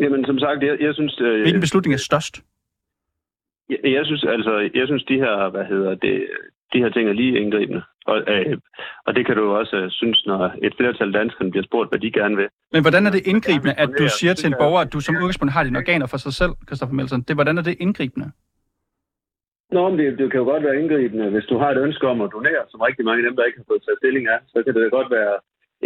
Jamen, 0.00 0.24
som 0.24 0.38
sagt, 0.38 0.62
jeg, 0.62 0.80
jeg 0.80 0.94
synes... 0.94 1.20
Øh, 1.20 1.40
Hvilken 1.40 1.60
beslutning 1.60 1.94
er 1.94 1.98
størst? 1.98 2.34
Jeg, 3.68 3.78
jeg 3.84 4.06
synes 4.06 4.24
altså, 4.24 4.70
jeg 4.74 4.86
synes 4.86 5.04
de 5.04 5.18
her, 5.24 5.50
hvad 5.50 5.64
hedder 5.64 5.94
det, 5.94 6.26
de 6.72 6.78
her 6.82 6.90
ting 6.90 7.08
er 7.08 7.12
lige 7.12 7.40
indgribende. 7.40 7.82
Og, 8.06 8.18
øh, 8.32 8.58
og 9.06 9.14
det 9.16 9.26
kan 9.26 9.36
du 9.36 9.44
også 9.60 9.76
øh, 9.76 9.90
synes, 9.90 10.26
når 10.26 10.54
et 10.62 10.74
flertal 10.78 11.12
danskerne 11.12 11.50
bliver 11.50 11.64
spurgt, 11.64 11.90
hvad 11.90 12.00
de 12.00 12.12
gerne 12.12 12.36
vil. 12.36 12.48
Men 12.72 12.82
hvordan 12.82 13.06
er 13.06 13.10
det 13.10 13.26
indgribende, 13.26 13.74
at 13.82 13.90
du 13.98 14.04
siger 14.18 14.34
til 14.34 14.46
en 14.46 14.54
borger, 14.60 14.80
at 14.80 14.92
du 14.92 15.00
som 15.00 15.16
udgangspunkt 15.16 15.52
har 15.52 15.64
dine 15.64 15.78
organer 15.78 16.06
for 16.06 16.16
sig 16.16 16.32
selv, 16.40 16.52
Christoffer 16.66 16.96
Melson? 16.98 17.22
Det, 17.28 17.36
hvordan 17.36 17.58
er 17.58 17.62
det 17.62 17.76
indgribende? 17.80 18.28
Nå, 19.76 19.82
men 19.90 19.98
det, 19.98 20.18
det 20.18 20.26
kan 20.30 20.40
jo 20.42 20.46
godt 20.52 20.64
være 20.66 20.78
indgribende, 20.80 21.30
hvis 21.34 21.46
du 21.50 21.56
har 21.58 21.70
et 21.70 21.82
ønske 21.86 22.04
om 22.12 22.20
at 22.20 22.30
donere, 22.32 22.62
som 22.70 22.80
rigtig 22.80 23.04
mange 23.04 23.20
af 23.20 23.26
dem, 23.28 23.36
der 23.36 23.44
ikke 23.44 23.58
har 23.58 23.68
fået 23.70 23.82
taget 23.82 23.98
stilling 24.02 24.24
af, 24.34 24.38
så 24.52 24.58
kan 24.64 24.74
det 24.74 24.96
godt 24.98 25.10
være 25.18 25.34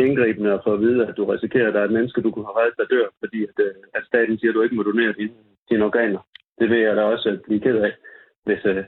indgribende 0.04 0.52
at 0.52 0.60
få 0.64 0.70
at 0.74 0.80
vide, 0.80 1.06
at 1.08 1.16
du 1.16 1.24
risikerer, 1.24 1.68
at 1.68 1.74
der 1.74 1.80
er 1.80 1.84
et 1.84 1.96
menneske, 1.98 2.22
du 2.22 2.30
kunne 2.30 2.48
have 2.48 2.58
reddet, 2.60 2.78
der 2.80 2.86
dør, 2.94 3.06
fordi 3.22 3.38
at, 3.50 3.56
øh, 3.66 3.72
at 3.94 4.02
staten 4.10 4.38
siger, 4.38 4.50
at 4.50 4.54
du 4.54 4.62
ikke 4.62 4.76
må 4.76 4.82
donere 4.82 5.12
dine, 5.12 5.34
dine 5.70 5.84
organer. 5.84 6.20
Det 6.60 6.70
vil 6.70 6.80
jeg 6.80 6.96
da 6.96 7.02
også 7.02 7.38
blive 7.46 7.60
ked 7.60 7.76
af, 7.88 7.92
hvis, 8.46 8.62
øh, 8.64 8.84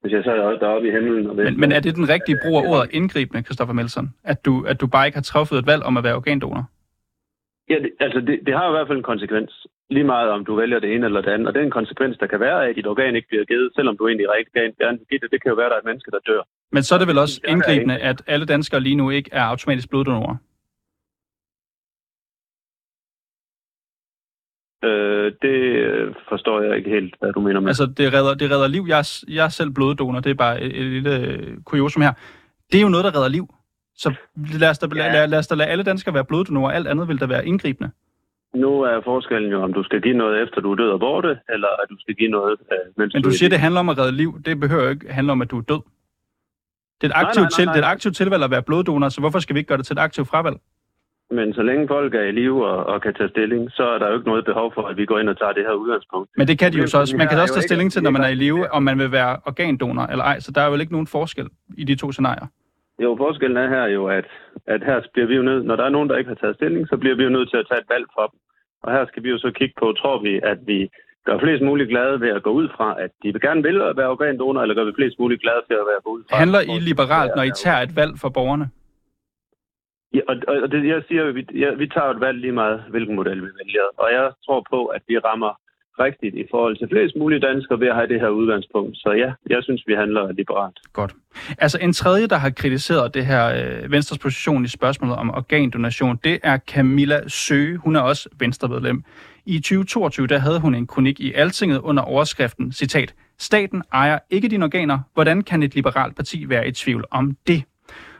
hvis 0.00 0.12
jeg 0.12 0.24
sad 0.24 0.58
deroppe 0.62 0.88
i 0.88 0.90
himlen. 0.90 1.26
Og 1.30 1.36
Men, 1.36 1.60
men 1.60 1.72
er 1.72 1.80
det 1.80 1.96
den 1.96 2.08
rigtige 2.08 2.38
brug 2.44 2.56
af 2.58 2.64
ordet 2.70 2.94
indgribende, 2.98 3.42
Christoffer 3.42 3.74
Melson? 3.74 4.08
At 4.24 4.44
du, 4.46 4.64
at 4.70 4.80
du 4.80 4.86
bare 4.86 5.06
ikke 5.06 5.16
har 5.16 5.28
truffet 5.32 5.58
et 5.58 5.66
valg 5.66 5.82
om 5.82 5.96
at 5.96 6.04
være 6.04 6.14
organdonor? 6.14 6.64
Ja, 7.70 7.78
det, 7.84 7.90
altså 8.00 8.20
det, 8.20 8.40
det 8.46 8.54
har 8.54 8.64
jo 8.64 8.72
i 8.72 8.76
hvert 8.76 8.88
fald 8.88 8.98
en 8.98 9.12
konsekvens. 9.12 9.66
Lige 9.90 10.04
meget 10.04 10.30
om 10.30 10.44
du 10.44 10.54
vælger 10.54 10.78
det 10.78 10.94
ene 10.94 11.06
eller 11.06 11.20
det 11.20 11.30
andet. 11.30 11.48
Og 11.48 11.54
den 11.54 11.70
konsekvens, 11.70 12.18
der 12.18 12.26
kan 12.26 12.40
være 12.40 12.64
af, 12.64 12.68
at 12.68 12.76
dit 12.76 12.86
organ 12.86 13.16
ikke 13.16 13.28
bliver 13.28 13.44
givet, 13.44 13.70
selvom 13.74 13.96
du 13.96 14.08
egentlig 14.08 14.26
rigtig 14.36 14.52
gerne 14.78 14.98
vil 14.98 15.06
give 15.10 15.20
det, 15.20 15.30
det 15.30 15.42
kan 15.42 15.50
jo 15.50 15.54
være, 15.54 15.66
at 15.66 15.70
der 15.70 15.76
er 15.76 15.80
et 15.80 15.90
menneske, 15.90 16.10
der 16.10 16.18
dør. 16.26 16.42
Men 16.72 16.82
så 16.82 16.94
er 16.94 16.98
det 16.98 17.08
vel 17.08 17.18
også 17.18 17.40
indgribende, 17.48 17.96
at 17.98 18.22
alle 18.26 18.46
danskere 18.46 18.80
lige 18.80 18.96
nu 18.96 19.10
ikke 19.10 19.30
er 19.32 19.42
automatisk 19.42 19.90
bloddonorer? 19.90 20.36
Øh, 24.84 25.32
det 25.42 25.58
øh, 25.88 26.14
forstår 26.28 26.62
jeg 26.62 26.76
ikke 26.76 26.90
helt, 26.90 27.14
hvad 27.20 27.32
du 27.32 27.40
mener 27.40 27.60
med. 27.60 27.68
Altså, 27.68 27.86
det 27.86 28.12
redder, 28.12 28.34
det 28.34 28.50
redder 28.50 28.68
liv. 28.68 28.84
Jeg 28.88 28.98
er, 28.98 29.24
jeg 29.28 29.44
er 29.44 29.48
selv 29.48 29.70
bloddonor, 29.70 30.20
det 30.20 30.30
er 30.30 30.34
bare 30.34 30.62
et, 30.62 30.76
et 30.80 30.86
lille 30.86 31.16
øh, 31.20 31.56
kuriosum 31.64 32.02
her. 32.02 32.12
Det 32.72 32.78
er 32.78 32.82
jo 32.82 32.88
noget, 32.88 33.04
der 33.04 33.16
redder 33.16 33.28
liv. 33.28 33.54
Så 33.96 34.14
lad 34.60 34.70
os 34.70 34.78
da, 34.78 34.86
Ja. 34.94 35.12
lad, 35.12 35.28
lad 35.28 35.38
os 35.38 35.46
da 35.46 35.54
lade 35.54 35.68
alle 35.68 35.84
danskere 35.84 36.14
være 36.14 36.24
bloddonorer. 36.24 36.70
Alt 36.72 36.88
andet 36.88 37.08
vil 37.08 37.20
da 37.20 37.26
være 37.26 37.46
indgribende. 37.46 37.90
Nu 38.54 38.80
er 38.82 39.00
forskellen 39.04 39.50
jo, 39.50 39.62
om 39.62 39.72
du 39.72 39.82
skal 39.82 40.00
give 40.02 40.14
noget 40.16 40.42
efter 40.42 40.60
du 40.60 40.72
er 40.72 40.76
død 40.76 40.90
og 40.90 41.00
borte, 41.00 41.38
eller 41.48 41.68
at 41.82 41.86
du 41.90 41.96
skal 42.00 42.14
give 42.14 42.30
noget, 42.30 42.56
øh, 42.72 42.78
mens 42.96 43.14
Men 43.14 43.22
du 43.22 43.28
i 43.28 43.32
siger, 43.32 43.50
det 43.50 43.58
handler 43.58 43.80
om 43.80 43.88
at 43.88 43.98
redde 43.98 44.12
liv. 44.12 44.40
Det 44.44 44.60
behøver 44.60 44.82
jo 44.84 44.90
ikke 44.90 45.12
handle 45.12 45.32
om, 45.32 45.42
at 45.42 45.50
du 45.50 45.58
er 45.58 45.62
død. 45.62 45.80
Det 47.00 47.06
er 47.06 47.06
et 47.06 47.10
Nej, 47.14 47.22
aktivt, 47.22 47.42
nej, 47.42 47.48
nej, 47.50 47.56
til, 47.56 47.64
nej. 47.64 47.74
Det 47.74 47.82
er 47.84 47.86
et 47.88 47.90
aktivt 47.90 48.16
tilvalg 48.16 48.44
at 48.44 48.50
være 48.50 48.62
bloddonor, 48.62 49.08
så 49.08 49.20
hvorfor 49.20 49.38
skal 49.38 49.54
vi 49.54 49.58
ikke 49.60 49.68
gøre 49.68 49.78
det 49.78 49.86
til 49.86 49.94
et 49.94 49.98
aktivt 49.98 50.28
fravalg? 50.28 50.56
Men 51.30 51.54
så 51.54 51.62
længe 51.62 51.88
folk 51.88 52.14
er 52.14 52.22
i 52.22 52.32
live 52.32 52.66
og, 52.66 52.86
og 52.86 53.02
kan 53.02 53.14
tage 53.14 53.28
stilling, 53.28 53.70
så 53.70 53.82
er 53.82 53.98
der 53.98 54.08
jo 54.08 54.14
ikke 54.14 54.28
noget 54.28 54.44
behov 54.44 54.74
for, 54.74 54.82
at 54.82 54.96
vi 54.96 55.04
går 55.06 55.18
ind 55.18 55.28
og 55.28 55.38
tager 55.38 55.52
det 55.52 55.64
her 55.68 55.72
udgangspunkt. 55.72 56.30
Men 56.36 56.48
det 56.48 56.58
kan 56.58 56.72
de 56.72 56.78
jo 56.78 56.86
så 56.86 56.98
også. 56.98 57.16
Man 57.16 57.28
kan 57.28 57.40
også 57.40 57.54
tage 57.54 57.68
stilling 57.70 57.92
til, 57.92 58.02
når 58.02 58.10
man 58.10 58.22
er 58.22 58.28
i 58.28 58.34
live, 58.34 58.72
om 58.72 58.82
man 58.82 58.98
vil 58.98 59.12
være 59.12 59.36
organdonor 59.46 60.02
eller 60.02 60.24
ej. 60.24 60.40
Så 60.40 60.50
der 60.52 60.60
er 60.60 60.70
vel 60.70 60.80
ikke 60.80 60.92
nogen 60.92 61.06
forskel 61.06 61.48
i 61.76 61.84
de 61.84 61.94
to 61.94 62.12
scenarier. 62.12 62.46
Jo, 63.02 63.16
forskellen 63.16 63.56
er 63.56 63.68
her 63.68 63.86
jo, 63.86 64.06
at, 64.06 64.26
at 64.66 64.84
her 64.84 65.00
bliver 65.12 65.28
vi 65.28 65.34
jo 65.34 65.42
nødt, 65.42 65.64
når 65.64 65.76
der 65.76 65.84
er 65.84 65.88
nogen, 65.88 66.08
der 66.08 66.16
ikke 66.16 66.28
har 66.28 66.34
taget 66.42 66.56
stilling, 66.56 66.88
så 66.88 66.96
bliver 66.96 67.16
vi 67.16 67.22
jo 67.22 67.28
nødt 67.28 67.50
til 67.50 67.56
at 67.56 67.66
tage 67.70 67.80
et 67.80 67.88
valg 67.94 68.06
for 68.16 68.26
dem. 68.32 68.38
Og 68.82 68.92
her 68.92 69.06
skal 69.06 69.22
vi 69.22 69.28
jo 69.28 69.38
så 69.38 69.50
kigge 69.58 69.74
på, 69.78 69.92
tror 69.92 70.22
vi, 70.22 70.40
at 70.42 70.58
vi 70.66 70.90
gør 71.26 71.38
flest 71.38 71.62
muligt 71.62 71.88
glade 71.88 72.20
ved 72.20 72.28
at 72.28 72.42
gå 72.42 72.50
ud 72.50 72.68
fra, 72.76 72.88
at 73.04 73.10
de 73.22 73.40
gerne 73.40 73.62
vil 73.62 73.78
være 74.00 74.08
organdonor, 74.08 74.62
eller 74.62 74.74
gør 74.74 74.84
vi 74.84 74.92
flest 74.98 75.18
muligt 75.18 75.42
glade 75.42 75.62
for 75.66 75.74
at 75.74 75.88
være 75.92 76.12
ud 76.14 76.22
fra. 76.30 76.36
Handler 76.36 76.60
I 76.60 76.78
liberalt, 76.90 77.32
når 77.36 77.42
I 77.42 77.50
tager 77.64 77.80
et 77.86 77.96
valg 77.96 78.12
for 78.22 78.28
borgerne? 78.28 78.66
Ja, 80.14 80.20
og, 80.28 80.36
og 80.62 80.72
det, 80.72 80.86
jeg 80.86 81.02
siger, 81.08 81.24
at 81.28 81.34
vi, 81.34 81.46
ja, 81.54 81.70
vi 81.74 81.86
tager 81.86 82.10
et 82.10 82.20
valg 82.20 82.38
lige 82.38 82.52
meget, 82.52 82.84
hvilken 82.90 83.14
model 83.16 83.38
vi 83.46 83.50
vælger. 83.60 83.86
Og 83.96 84.08
jeg 84.12 84.30
tror 84.46 84.66
på, 84.70 84.86
at 84.86 85.02
vi 85.08 85.18
rammer 85.18 85.52
rigtigt 85.98 86.34
i 86.34 86.44
forhold 86.50 86.76
til 86.76 86.88
flest 86.92 87.16
mulige 87.16 87.40
danskere 87.40 87.80
ved 87.80 87.88
at 87.88 87.94
have 87.94 88.08
det 88.08 88.20
her 88.20 88.28
udgangspunkt. 88.28 88.96
Så 88.96 89.10
ja, 89.12 89.32
jeg 89.50 89.62
synes, 89.62 89.82
vi 89.86 89.94
handler 89.94 90.32
liberalt. 90.32 90.78
Godt. 90.92 91.14
Altså 91.58 91.78
en 91.82 91.92
tredje, 91.92 92.26
der 92.26 92.36
har 92.36 92.50
kritiseret 92.50 93.14
det 93.14 93.26
her 93.26 93.44
øh, 93.58 93.92
Venstres 93.92 94.18
position 94.18 94.64
i 94.64 94.68
spørgsmålet 94.68 95.16
om 95.16 95.30
organdonation, 95.30 96.16
det 96.24 96.38
er 96.42 96.58
Camilla 96.58 97.28
Søge. 97.28 97.76
Hun 97.76 97.96
er 97.96 98.00
også 98.00 98.28
venstremedlem. 98.38 99.04
I 99.46 99.58
2022 99.58 100.26
der 100.26 100.38
havde 100.38 100.60
hun 100.60 100.74
en 100.74 100.86
kronik 100.86 101.20
i 101.20 101.32
Altinget 101.32 101.78
under 101.78 102.02
overskriften, 102.02 102.72
citat, 102.72 103.14
Staten 103.38 103.82
ejer 103.92 104.18
ikke 104.30 104.48
dine 104.48 104.64
organer. 104.64 104.98
Hvordan 105.14 105.42
kan 105.42 105.62
et 105.62 105.74
liberalt 105.74 106.16
parti 106.16 106.48
være 106.48 106.68
i 106.68 106.72
tvivl 106.72 107.04
om 107.10 107.36
det? 107.46 107.62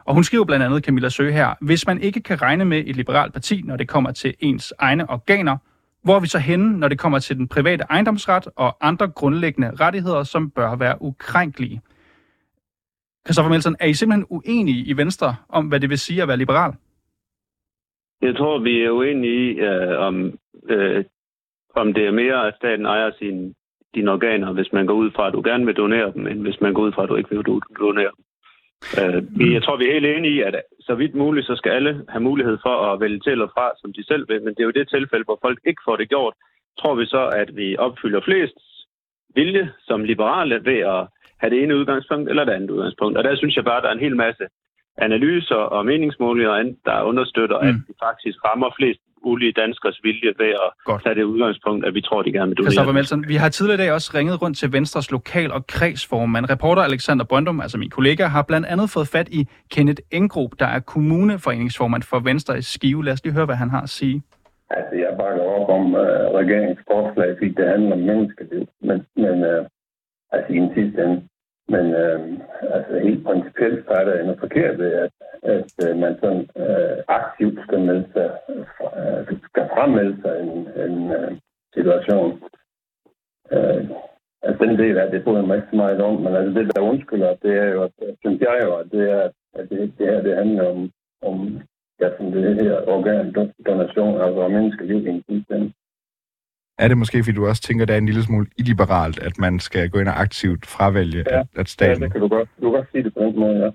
Og 0.08 0.14
hun 0.14 0.24
skriver 0.24 0.44
blandt 0.44 0.64
andet, 0.64 0.84
Camilla 0.84 1.08
Søge 1.08 1.32
her, 1.32 1.54
hvis 1.60 1.86
man 1.86 2.00
ikke 2.00 2.20
kan 2.20 2.42
regne 2.42 2.64
med 2.64 2.82
et 2.86 2.96
liberalt 2.96 3.32
parti, 3.32 3.62
når 3.64 3.76
det 3.76 3.88
kommer 3.88 4.12
til 4.12 4.34
ens 4.40 4.74
egne 4.78 5.10
organer, 5.10 5.56
hvor 6.04 6.16
er 6.16 6.20
vi 6.20 6.26
så 6.26 6.38
henne, 6.38 6.78
når 6.80 6.88
det 6.88 6.98
kommer 6.98 7.18
til 7.18 7.36
den 7.36 7.48
private 7.48 7.84
ejendomsret 7.90 8.48
og 8.56 8.76
andre 8.80 9.08
grundlæggende 9.08 9.70
rettigheder, 9.80 10.22
som 10.22 10.50
bør 10.50 10.76
være 10.76 10.96
ukrænkelige? 11.00 11.80
Christoffer 13.26 13.50
Melsen, 13.50 13.76
er 13.80 13.86
I 13.86 13.94
simpelthen 13.94 14.26
uenige 14.30 14.84
i 14.84 14.96
Venstre 14.96 15.36
om, 15.48 15.68
hvad 15.68 15.80
det 15.80 15.90
vil 15.90 15.98
sige 15.98 16.22
at 16.22 16.28
være 16.28 16.36
liberal? 16.36 16.72
Jeg 18.22 18.36
tror, 18.36 18.58
vi 18.58 18.82
er 18.82 18.90
uenige 18.90 19.52
i, 19.52 19.58
øh, 19.58 19.98
om, 19.98 20.38
øh, 20.68 21.04
om 21.74 21.94
det 21.94 22.06
er 22.06 22.12
mere, 22.12 22.46
at 22.46 22.54
staten 22.56 22.86
ejer 22.86 23.10
sine, 23.18 23.54
dine 23.94 24.10
organer, 24.10 24.52
hvis 24.52 24.72
man 24.72 24.86
går 24.86 24.94
ud 24.94 25.10
fra, 25.16 25.26
at 25.26 25.32
du 25.32 25.42
gerne 25.44 25.66
vil 25.66 25.76
donere 25.76 26.12
dem, 26.12 26.26
end 26.26 26.40
hvis 26.40 26.60
man 26.60 26.74
går 26.74 26.82
ud 26.82 26.92
fra, 26.92 27.02
at 27.02 27.08
du 27.08 27.16
ikke 27.16 27.30
vil 27.30 27.44
donere 27.78 28.12
dem. 28.16 28.24
Øh, 29.00 29.38
vi- 29.38 29.54
jeg 29.54 29.62
tror, 29.62 29.76
vi 29.76 29.84
er 29.88 29.92
helt 29.92 30.06
enige 30.06 30.34
i, 30.34 30.40
at 30.42 30.54
så 30.80 30.94
vidt 30.94 31.14
muligt, 31.14 31.46
så 31.46 31.56
skal 31.56 31.70
alle 31.72 32.04
have 32.08 32.22
mulighed 32.22 32.58
for 32.66 32.76
at 32.92 33.00
vælge 33.00 33.18
til 33.20 33.32
eller 33.32 33.48
fra, 33.56 33.66
som 33.80 33.92
de 33.92 34.04
selv 34.06 34.28
vil. 34.28 34.42
Men 34.42 34.54
det 34.54 34.60
er 34.60 34.64
jo 34.70 34.78
det 34.78 34.88
tilfælde, 34.88 35.24
hvor 35.24 35.38
folk 35.42 35.58
ikke 35.66 35.82
får 35.84 35.96
det 35.96 36.08
gjort. 36.08 36.34
Tror 36.80 36.94
vi 36.94 37.06
så, 37.06 37.22
at 37.42 37.56
vi 37.56 37.76
opfylder 37.76 38.20
flest 38.20 38.54
vilje 39.34 39.72
som 39.88 40.04
liberale 40.04 40.64
ved 40.64 40.78
at 40.78 41.06
have 41.40 41.50
det 41.50 41.62
ene 41.62 41.76
udgangspunkt 41.76 42.30
eller 42.30 42.44
det 42.44 42.52
andet 42.52 42.70
udgangspunkt. 42.70 43.18
Og 43.18 43.24
der 43.24 43.36
synes 43.36 43.56
jeg 43.56 43.64
bare, 43.64 43.76
at 43.76 43.82
der 43.82 43.88
er 43.88 43.92
en 43.92 44.06
hel 44.06 44.16
masse 44.16 44.44
analyser 44.98 45.54
og 45.76 45.86
meningsmålinger, 45.86 46.50
og 46.50 46.60
andet, 46.60 46.76
der 46.84 47.02
understøtter, 47.02 47.60
mm. 47.62 47.68
at 47.68 47.74
Mm. 47.74 47.80
vi 47.88 47.94
faktisk 48.06 48.38
rammer 48.44 48.70
flest 48.78 49.00
mulige 49.24 49.52
danskers 49.52 50.00
vilje 50.02 50.30
ved 50.38 50.50
at 50.64 50.70
Godt. 50.84 51.02
tage 51.02 51.14
det 51.14 51.22
udgangspunkt, 51.22 51.86
at 51.86 51.94
vi 51.94 52.00
tror, 52.00 52.22
de 52.22 52.32
gerne 52.32 52.48
vil 52.50 52.56
Christoffer 52.56 52.82
donere. 52.82 52.94
Melsen, 52.94 53.28
vi 53.28 53.34
har 53.34 53.48
tidligere 53.48 53.80
i 53.80 53.82
dag 53.84 53.92
også 53.92 54.10
ringet 54.14 54.42
rundt 54.42 54.56
til 54.58 54.72
Venstres 54.72 55.10
lokal- 55.10 55.52
og 55.52 55.66
kredsformand. 55.66 56.50
Reporter 56.50 56.82
Alexander 56.82 57.24
Brøndum, 57.24 57.60
altså 57.60 57.78
min 57.78 57.90
kollega, 57.90 58.24
har 58.26 58.42
blandt 58.42 58.66
andet 58.66 58.90
fået 58.90 59.08
fat 59.08 59.28
i 59.28 59.48
Kenneth 59.70 60.02
Engrup, 60.10 60.50
der 60.58 60.66
er 60.66 60.80
kommuneforeningsformand 60.80 62.02
for 62.02 62.18
Venstre 62.18 62.58
i 62.58 62.62
Skive. 62.62 63.04
Lad 63.04 63.12
os 63.12 63.24
lige 63.24 63.34
høre, 63.34 63.44
hvad 63.46 63.56
han 63.56 63.70
har 63.70 63.80
at 63.80 63.88
sige. 63.88 64.22
Altså, 64.70 64.94
jeg 64.94 65.12
bakker 65.18 65.42
op 65.42 65.68
om 65.78 65.86
uh, 65.94 66.00
regeringens 66.40 66.80
forslag, 66.90 67.28
fordi 67.38 67.50
det 67.58 67.68
handler 67.68 67.92
om 67.92 67.98
menneskeliv. 67.98 68.66
Men, 68.80 68.98
men 69.16 69.36
uh, 69.52 69.66
altså, 70.32 70.52
i 70.52 70.56
en 70.56 70.70
sidste 70.74 71.02
ende. 71.04 71.22
Men 71.68 71.84
øh, 72.02 72.20
altså, 72.74 72.98
helt 72.98 73.24
principielt 73.24 73.84
så 73.86 73.92
er 73.92 74.04
der 74.04 74.22
noget 74.22 74.40
forkert 74.40 74.78
ved, 74.78 74.92
at, 74.92 75.12
at 75.42 75.72
øh, 75.84 75.96
man 75.96 76.14
sådan 76.20 76.48
øh, 76.62 76.96
aktivt 77.08 77.58
skal, 77.64 77.80
melde 77.80 78.08
sig, 78.12 78.30
øh, 78.98 79.38
skal 79.48 79.68
fremmelde 79.74 80.16
sig 80.22 80.34
en, 80.42 80.52
en 80.84 81.12
øh, 81.12 81.32
situation. 81.74 82.42
Øh, 83.52 83.82
altså, 84.42 84.64
den 84.64 84.78
del 84.78 84.98
af 84.98 85.10
det 85.10 85.24
bryder 85.24 85.46
mig 85.46 85.56
ikke 85.56 85.68
så 85.70 85.76
meget 85.76 86.00
om, 86.00 86.14
men 86.20 86.36
altså, 86.36 86.60
det, 86.60 86.76
der 86.76 86.90
undskylder, 86.90 87.34
det 87.42 87.52
er 87.62 87.68
jo, 87.74 87.82
at, 87.82 87.92
synes 88.20 88.40
jeg 88.40 88.60
jo, 88.64 88.76
at 88.76 88.86
det, 88.92 89.10
er, 89.10 89.30
at 89.58 89.70
det, 89.70 89.92
det 89.98 90.06
her 90.06 90.22
det 90.22 90.36
handler 90.36 90.64
om, 90.68 90.90
om 91.22 91.60
ja, 92.00 92.08
som 92.16 92.32
det 92.32 92.62
her 92.62 92.74
organdonation, 92.94 94.20
altså 94.20 94.40
om 94.40 94.50
menneskeliv 94.50 95.06
i 95.06 95.10
en 95.10 95.24
sidste. 95.28 95.72
Er 96.78 96.88
det 96.88 96.98
måske, 96.98 97.24
fordi 97.24 97.36
du 97.36 97.46
også 97.46 97.62
tænker, 97.62 97.82
at 97.84 97.88
det 97.88 97.94
er 97.94 97.98
en 97.98 98.06
lille 98.06 98.22
smule 98.22 98.46
illiberalt, 98.58 99.18
at 99.18 99.38
man 99.38 99.60
skal 99.60 99.90
gå 99.90 99.98
ind 99.98 100.08
og 100.08 100.20
aktivt 100.20 100.66
fravælge, 100.66 101.24
Ja. 101.30 101.38
at, 101.38 101.40
at 101.40 101.58
Ja, 101.58 101.64
staten... 101.64 102.02
det 102.02 102.12
kan 102.12 102.20
du 102.20 102.28
godt, 102.28 102.48
du 102.60 102.70
kan 102.70 102.72
godt 102.78 102.88
sige 102.92 103.04
det 103.04 103.14
på 103.14 103.20
den 103.20 103.38
måde, 103.40 103.56
ja. 103.64 103.70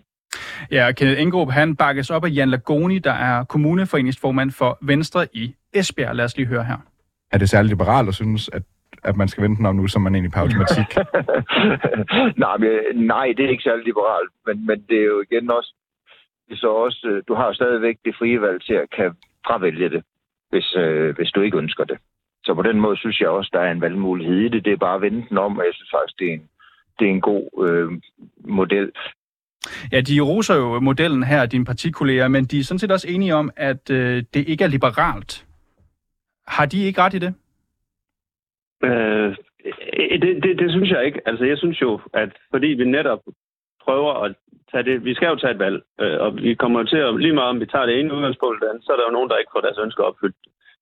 Ja, 0.72 0.92
Kenneth 0.92 1.22
Engrup, 1.22 1.52
han 1.52 1.76
bakkes 1.76 2.10
op 2.10 2.26
af 2.26 2.30
Jan 2.30 2.50
Lagoni, 2.50 3.00
der 3.00 3.12
er 3.12 3.44
kommuneforeningsformand 3.44 4.52
for 4.52 4.78
Venstre 4.82 5.28
i 5.34 5.56
Esbjerg. 5.74 6.16
Lad 6.16 6.26
os 6.26 6.38
lige 6.38 6.48
høre 6.48 6.63
her. 6.63 6.78
Er 7.32 7.38
det 7.38 7.50
særligt 7.50 7.70
liberalt 7.70 8.08
at 8.08 8.16
synes, 8.16 8.50
at, 8.54 8.62
at 9.04 9.16
man 9.16 9.28
skal 9.28 9.44
vente 9.44 9.58
den 9.58 9.66
om 9.66 9.76
nu, 9.76 9.88
som 9.88 10.02
man 10.02 10.16
egentlig 10.16 10.32
på 10.32 10.39
automatik? 10.39 10.89
nej, 12.46 12.58
men, 12.58 12.70
nej, 13.08 13.28
det 13.38 13.46
er 13.46 13.50
ikke 13.50 13.63
særlig 13.63 13.86
liberalt, 13.86 14.32
men, 14.48 14.66
men 14.68 14.78
det 14.89 14.98
er 15.02 15.06
jo 15.06 15.24
igen 15.32 15.52
også, 15.52 15.74
det 16.48 16.54
er 16.54 16.58
så 16.58 16.68
også, 16.86 17.08
øh, 17.12 17.24
du 17.28 17.34
har 17.34 17.46
jo 17.46 17.54
stadigvæk 17.54 17.98
det 18.06 18.16
frie 18.20 18.42
valg 18.42 18.62
til 18.63 18.74
at 18.74 18.89
kan 18.98 19.12
fravælge 19.48 19.89
det, 19.89 20.04
hvis, 20.50 20.76
øh, 20.78 21.16
hvis 21.16 21.32
du 21.32 21.42
ikke 21.42 21.58
ønsker 21.58 21.84
det. 21.84 21.98
Så 22.45 22.53
på 22.53 22.62
den 22.62 22.79
måde 22.79 22.97
synes 22.97 23.19
jeg 23.19 23.29
også, 23.29 23.49
der 23.53 23.60
er 23.60 23.71
en 23.71 23.82
valgmulighed 23.82 24.38
i 24.38 24.49
det. 24.49 24.65
Det 24.65 24.73
er 24.73 24.77
bare 24.77 24.95
at 24.95 25.01
vende 25.01 25.25
den 25.29 25.38
om, 25.38 25.58
og 25.58 25.65
jeg 25.65 25.73
synes 25.73 25.91
faktisk, 25.93 26.19
det 26.19 26.27
er 26.27 26.34
en, 26.34 26.49
det 26.99 27.06
er 27.08 27.12
en 27.12 27.21
god 27.21 27.67
øh, 27.67 27.91
model. 28.45 28.91
Ja, 29.91 30.01
de 30.01 30.21
roser 30.21 30.56
jo 30.56 30.79
modellen 30.79 31.23
her, 31.23 31.45
dine 31.45 31.65
partikolleger, 31.65 32.27
men 32.27 32.45
de 32.45 32.60
er 32.60 32.63
sådan 32.63 32.79
set 32.79 32.91
også 32.91 33.08
enige 33.10 33.36
om, 33.36 33.51
at 33.56 33.89
øh, 33.89 34.23
det 34.34 34.47
ikke 34.47 34.63
er 34.63 34.67
liberalt. 34.67 35.45
Har 36.47 36.65
de 36.65 36.86
ikke 36.86 37.01
ret 37.01 37.13
i 37.13 37.19
det? 37.19 37.34
Øh, 38.84 39.36
det, 40.21 40.43
det, 40.43 40.60
det 40.60 40.71
synes 40.71 40.89
jeg 40.89 41.06
ikke. 41.06 41.21
Altså, 41.25 41.45
jeg 41.45 41.58
synes 41.58 41.82
jo, 41.82 41.99
at 42.13 42.29
fordi 42.51 42.67
vi 42.67 42.86
netop 42.86 43.19
prøver 43.84 44.13
at 44.23 44.36
tage 44.71 44.84
det... 44.84 45.06
Vi 45.06 45.13
skal 45.13 45.27
jo 45.27 45.36
tage 45.36 45.53
et 45.53 45.60
valg, 45.60 45.84
øh, 45.99 46.21
og 46.21 46.36
vi 46.36 46.53
kommer 46.56 46.84
til 46.84 46.97
at... 46.97 47.19
Lige 47.19 47.34
meget 47.34 47.49
om 47.49 47.60
vi 47.60 47.65
tager 47.65 47.86
det 47.86 47.99
ene 47.99 48.13
udgangspunkt, 48.13 48.60
så 48.82 48.89
er 48.91 48.97
der 48.97 49.08
jo 49.08 49.13
nogen, 49.17 49.29
der 49.29 49.38
ikke 49.38 49.53
får 49.56 49.62
deres 49.62 49.84
ønsker 49.86 50.03
opfyldt. 50.03 50.36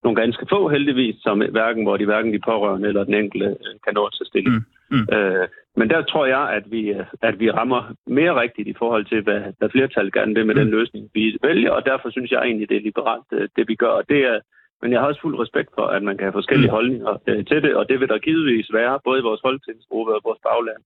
Nogle 0.03 0.21
ganske 0.21 0.45
få 0.49 0.69
heldigvis, 0.69 1.15
som 1.21 1.37
hverken, 1.51 1.83
hvor 1.83 1.97
de 1.97 2.05
hverken 2.05 2.33
de 2.33 2.39
pårørende 2.39 2.87
eller 2.87 3.03
den 3.03 3.13
enkelte 3.13 3.47
øh, 3.47 3.75
kan 3.85 3.93
nå 3.93 4.09
til 4.09 4.25
stilling. 4.25 4.55
Mm, 4.55 4.97
mm. 4.97 5.15
Øh, 5.15 5.47
men 5.75 5.89
der 5.89 6.01
tror 6.01 6.25
jeg, 6.25 6.43
at 6.57 6.63
vi, 6.71 6.81
øh, 6.89 7.05
at 7.21 7.39
vi 7.39 7.51
rammer 7.51 7.81
mere 8.07 8.41
rigtigt 8.41 8.67
i 8.67 8.75
forhold 8.81 9.05
til, 9.05 9.21
hvad, 9.21 9.41
hvad 9.57 9.69
flertallet 9.69 10.13
gerne 10.13 10.33
vil 10.35 10.45
med 10.45 10.55
Mm. 10.55 10.61
den 10.61 10.69
løsning, 10.69 11.09
vi 11.13 11.37
vælger, 11.43 11.71
og 11.71 11.85
derfor 11.85 12.09
synes 12.09 12.31
jeg 12.31 12.41
egentlig, 12.41 12.69
det 12.69 12.77
er 12.77 12.81
liberalt, 12.89 13.29
øh, 13.31 13.49
det 13.55 13.67
vi 13.67 13.75
gør. 13.75 13.93
Og 13.99 14.03
det 14.09 14.19
er, 14.31 14.39
men 14.81 14.91
jeg 14.91 14.99
har 14.99 15.07
også 15.07 15.21
fuld 15.21 15.39
respekt 15.39 15.69
for, 15.75 15.85
at 15.95 16.03
man 16.03 16.17
kan 16.17 16.25
have 16.25 16.39
forskellige 16.39 16.71
Mm. 16.71 16.75
holdninger 16.77 17.13
øh, 17.27 17.45
til 17.45 17.63
det, 17.63 17.75
og 17.75 17.89
det 17.89 17.99
vil 17.99 18.09
der 18.09 18.17
givetvis 18.27 18.69
være, 18.73 18.99
både 19.03 19.19
i 19.19 19.27
vores 19.29 19.41
folketingsgruppe 19.45 20.11
og 20.15 20.21
vores 20.23 20.39
bagland. 20.49 20.81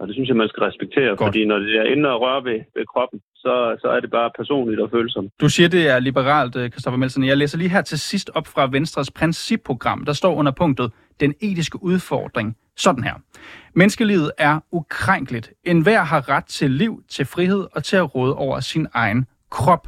Og 0.00 0.06
det 0.06 0.14
synes 0.14 0.28
jeg, 0.28 0.36
man 0.36 0.48
skal 0.48 0.62
respektere, 0.62 1.08
Godt. 1.08 1.20
Fordi 1.20 1.44
når 1.44 1.58
det 1.58 1.76
er 1.76 1.84
inde 1.84 2.08
og 2.08 2.20
røre 2.20 2.44
ved, 2.44 2.60
ved 2.76 2.86
kroppen, 2.86 3.20
så, 3.34 3.76
så 3.80 3.88
er 3.88 4.00
det 4.00 4.10
bare 4.10 4.30
personligt 4.36 4.80
og 4.80 4.90
følsomt. 4.90 5.32
Du 5.40 5.48
siger, 5.48 5.68
det 5.68 5.88
er 5.88 5.98
liberalt, 5.98 6.56
øh, 6.56 6.70
Christoffer 6.70 6.98
Melsen. 6.98 7.24
Jeg 7.24 7.36
læser 7.36 7.58
lige 7.58 7.70
her 7.70 7.82
til 7.82 7.98
sidst 7.98 8.30
op 8.34 8.46
fra 8.46 8.66
Venstres 8.66 9.10
principprogram. 9.10 10.04
Der 10.04 10.12
står 10.12 10.34
under 10.34 10.52
punktet, 10.52 10.92
den 11.20 11.34
etiske 11.40 11.82
udfordring. 11.82 12.56
Sådan 12.76 13.04
her. 13.04 13.14
Menneskelivet 13.74 14.32
er 14.38 14.60
ukrænkeligt. 14.72 15.52
En 15.64 15.82
hver 15.82 16.02
har 16.02 16.28
ret 16.28 16.44
til 16.44 16.70
liv, 16.70 17.02
til 17.08 17.24
frihed 17.24 17.66
og 17.72 17.84
til 17.84 17.96
at 17.96 18.14
råde 18.14 18.36
over 18.36 18.60
sin 18.60 18.86
egen 18.92 19.26
krop. 19.50 19.86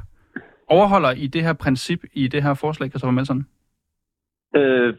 Overholder 0.68 1.11
I 1.11 1.27
det 1.27 1.42
her 1.42 1.53
princip 1.53 2.01
i 2.12 2.29
det 2.29 2.42
her 2.42 2.55
forslag, 2.55 2.90
Christoffer 2.90 3.12
Melsen? 3.12 3.46
Øh, 4.57 4.94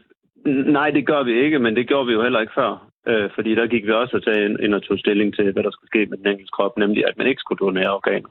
nej, 0.72 0.90
det 0.90 1.06
gør 1.06 1.22
vi 1.22 1.44
ikke, 1.44 1.58
men 1.58 1.76
det 1.76 1.88
gjorde 1.88 2.06
vi 2.06 2.12
jo 2.12 2.22
heller 2.22 2.40
ikke 2.40 2.52
før. 2.54 2.93
Øh, 3.10 3.30
fordi 3.34 3.54
der 3.54 3.66
gik 3.66 3.86
vi 3.86 3.92
også 3.92 4.16
at 4.16 4.24
tage 4.24 4.44
ind, 4.64 4.74
og 4.74 4.82
tog 4.82 4.98
stilling 4.98 5.34
til, 5.34 5.52
hvad 5.52 5.62
der 5.62 5.70
skulle 5.70 5.92
ske 5.92 6.06
med 6.06 6.18
den 6.18 6.26
enkelte 6.26 6.56
krop, 6.56 6.78
nemlig 6.78 7.02
at 7.08 7.18
man 7.18 7.26
ikke 7.26 7.40
skulle 7.44 7.64
donere 7.66 7.94
organer. 7.94 8.30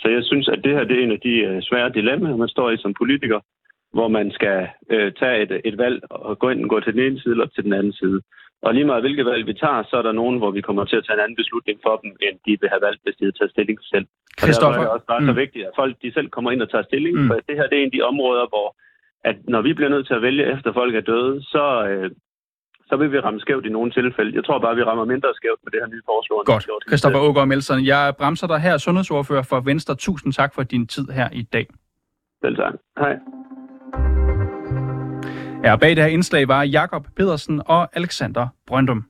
Så 0.00 0.08
jeg 0.08 0.24
synes, 0.24 0.48
at 0.48 0.64
det 0.64 0.72
her 0.76 0.84
det 0.84 0.98
er 0.98 1.04
en 1.04 1.16
af 1.18 1.20
de 1.20 1.34
øh, 1.48 1.62
svære 1.62 1.90
dilemmaer, 1.98 2.36
man 2.36 2.48
står 2.48 2.70
i 2.70 2.76
som 2.76 2.94
politiker, 2.94 3.40
hvor 3.92 4.08
man 4.08 4.30
skal 4.30 4.68
øh, 4.90 5.12
tage 5.20 5.42
et, 5.42 5.60
et 5.64 5.78
valg 5.78 5.98
og 6.10 6.38
gå 6.38 6.50
ind 6.50 6.64
og 6.64 6.70
gå 6.70 6.80
til 6.80 6.92
den 6.92 7.02
ene 7.06 7.20
side 7.20 7.34
eller 7.34 7.46
til 7.46 7.64
den 7.64 7.72
anden 7.72 7.92
side. 7.92 8.20
Og 8.62 8.74
lige 8.74 8.84
meget 8.90 9.02
hvilket 9.02 9.26
valg 9.26 9.46
vi 9.46 9.54
tager, 9.54 9.82
så 9.90 9.96
er 9.96 10.02
der 10.02 10.20
nogen, 10.20 10.38
hvor 10.38 10.50
vi 10.50 10.60
kommer 10.60 10.84
til 10.84 10.96
at 10.96 11.04
tage 11.04 11.16
en 11.16 11.24
anden 11.24 11.40
beslutning 11.42 11.78
for 11.86 11.96
dem, 12.02 12.10
end 12.26 12.36
de 12.46 12.60
vil 12.60 12.72
have 12.74 12.84
valgt, 12.86 13.00
hvis 13.02 13.16
de 13.16 13.24
havde 13.24 13.38
taget 13.38 13.50
stilling 13.50 13.78
selv. 13.92 14.06
Og 14.42 14.46
derfor 14.48 14.68
er 14.68 14.78
det 14.80 14.96
også 14.96 15.08
bare 15.12 15.26
så 15.28 15.32
mm. 15.32 15.42
vigtigt, 15.44 15.66
at 15.68 15.72
folk 15.80 15.94
de 16.02 16.12
selv 16.12 16.28
kommer 16.34 16.50
ind 16.50 16.62
og 16.62 16.70
tager 16.70 16.88
stilling, 16.90 17.14
mm. 17.18 17.26
for 17.28 17.34
det 17.48 17.56
her 17.58 17.66
det 17.68 17.76
er 17.76 17.82
en 17.82 17.92
af 17.92 17.96
de 17.96 18.08
områder, 18.12 18.46
hvor 18.52 18.68
at 19.30 19.36
når 19.48 19.62
vi 19.62 19.72
bliver 19.74 19.92
nødt 19.94 20.06
til 20.06 20.14
at 20.14 20.22
vælge 20.22 20.52
efter 20.54 20.72
folk 20.72 20.94
er 20.94 21.00
døde, 21.00 21.42
så, 21.42 21.64
øh, 21.90 22.10
så 22.88 22.96
vil 22.96 23.12
vi 23.12 23.18
ramme 23.18 23.40
skævt 23.40 23.66
i 23.66 23.68
nogle 23.68 23.90
tilfælde. 23.90 24.30
Jeg 24.34 24.44
tror 24.44 24.58
bare, 24.58 24.76
vi 24.76 24.82
rammer 24.82 25.04
mindre 25.04 25.28
skævt 25.34 25.60
med 25.64 25.70
det 25.72 25.80
her 25.82 25.88
nye 25.94 26.02
forslag. 26.10 26.38
Godt. 26.44 26.62
tidligere. 26.62 27.28
Ågaard 27.28 27.48
Melsen, 27.48 27.86
jeg 27.86 28.14
bremser 28.18 28.46
dig 28.46 28.60
her, 28.60 28.76
sundhedsordfører 28.78 29.42
for 29.42 29.60
Venstre. 29.60 29.94
Tusind 29.94 30.32
tak 30.32 30.54
for 30.54 30.62
din 30.62 30.86
tid 30.86 31.06
her 31.08 31.28
i 31.32 31.42
dag. 31.42 31.66
Selv 32.44 32.56
tak. 32.56 32.74
Hej. 32.98 33.14
Ja, 35.64 35.76
bag 35.76 35.90
det 35.96 36.04
her 36.04 36.10
indslag 36.10 36.48
var 36.48 36.62
Jakob 36.62 37.06
Pedersen 37.16 37.62
og 37.66 37.96
Alexander 37.96 38.46
Brøndum. 38.66 39.04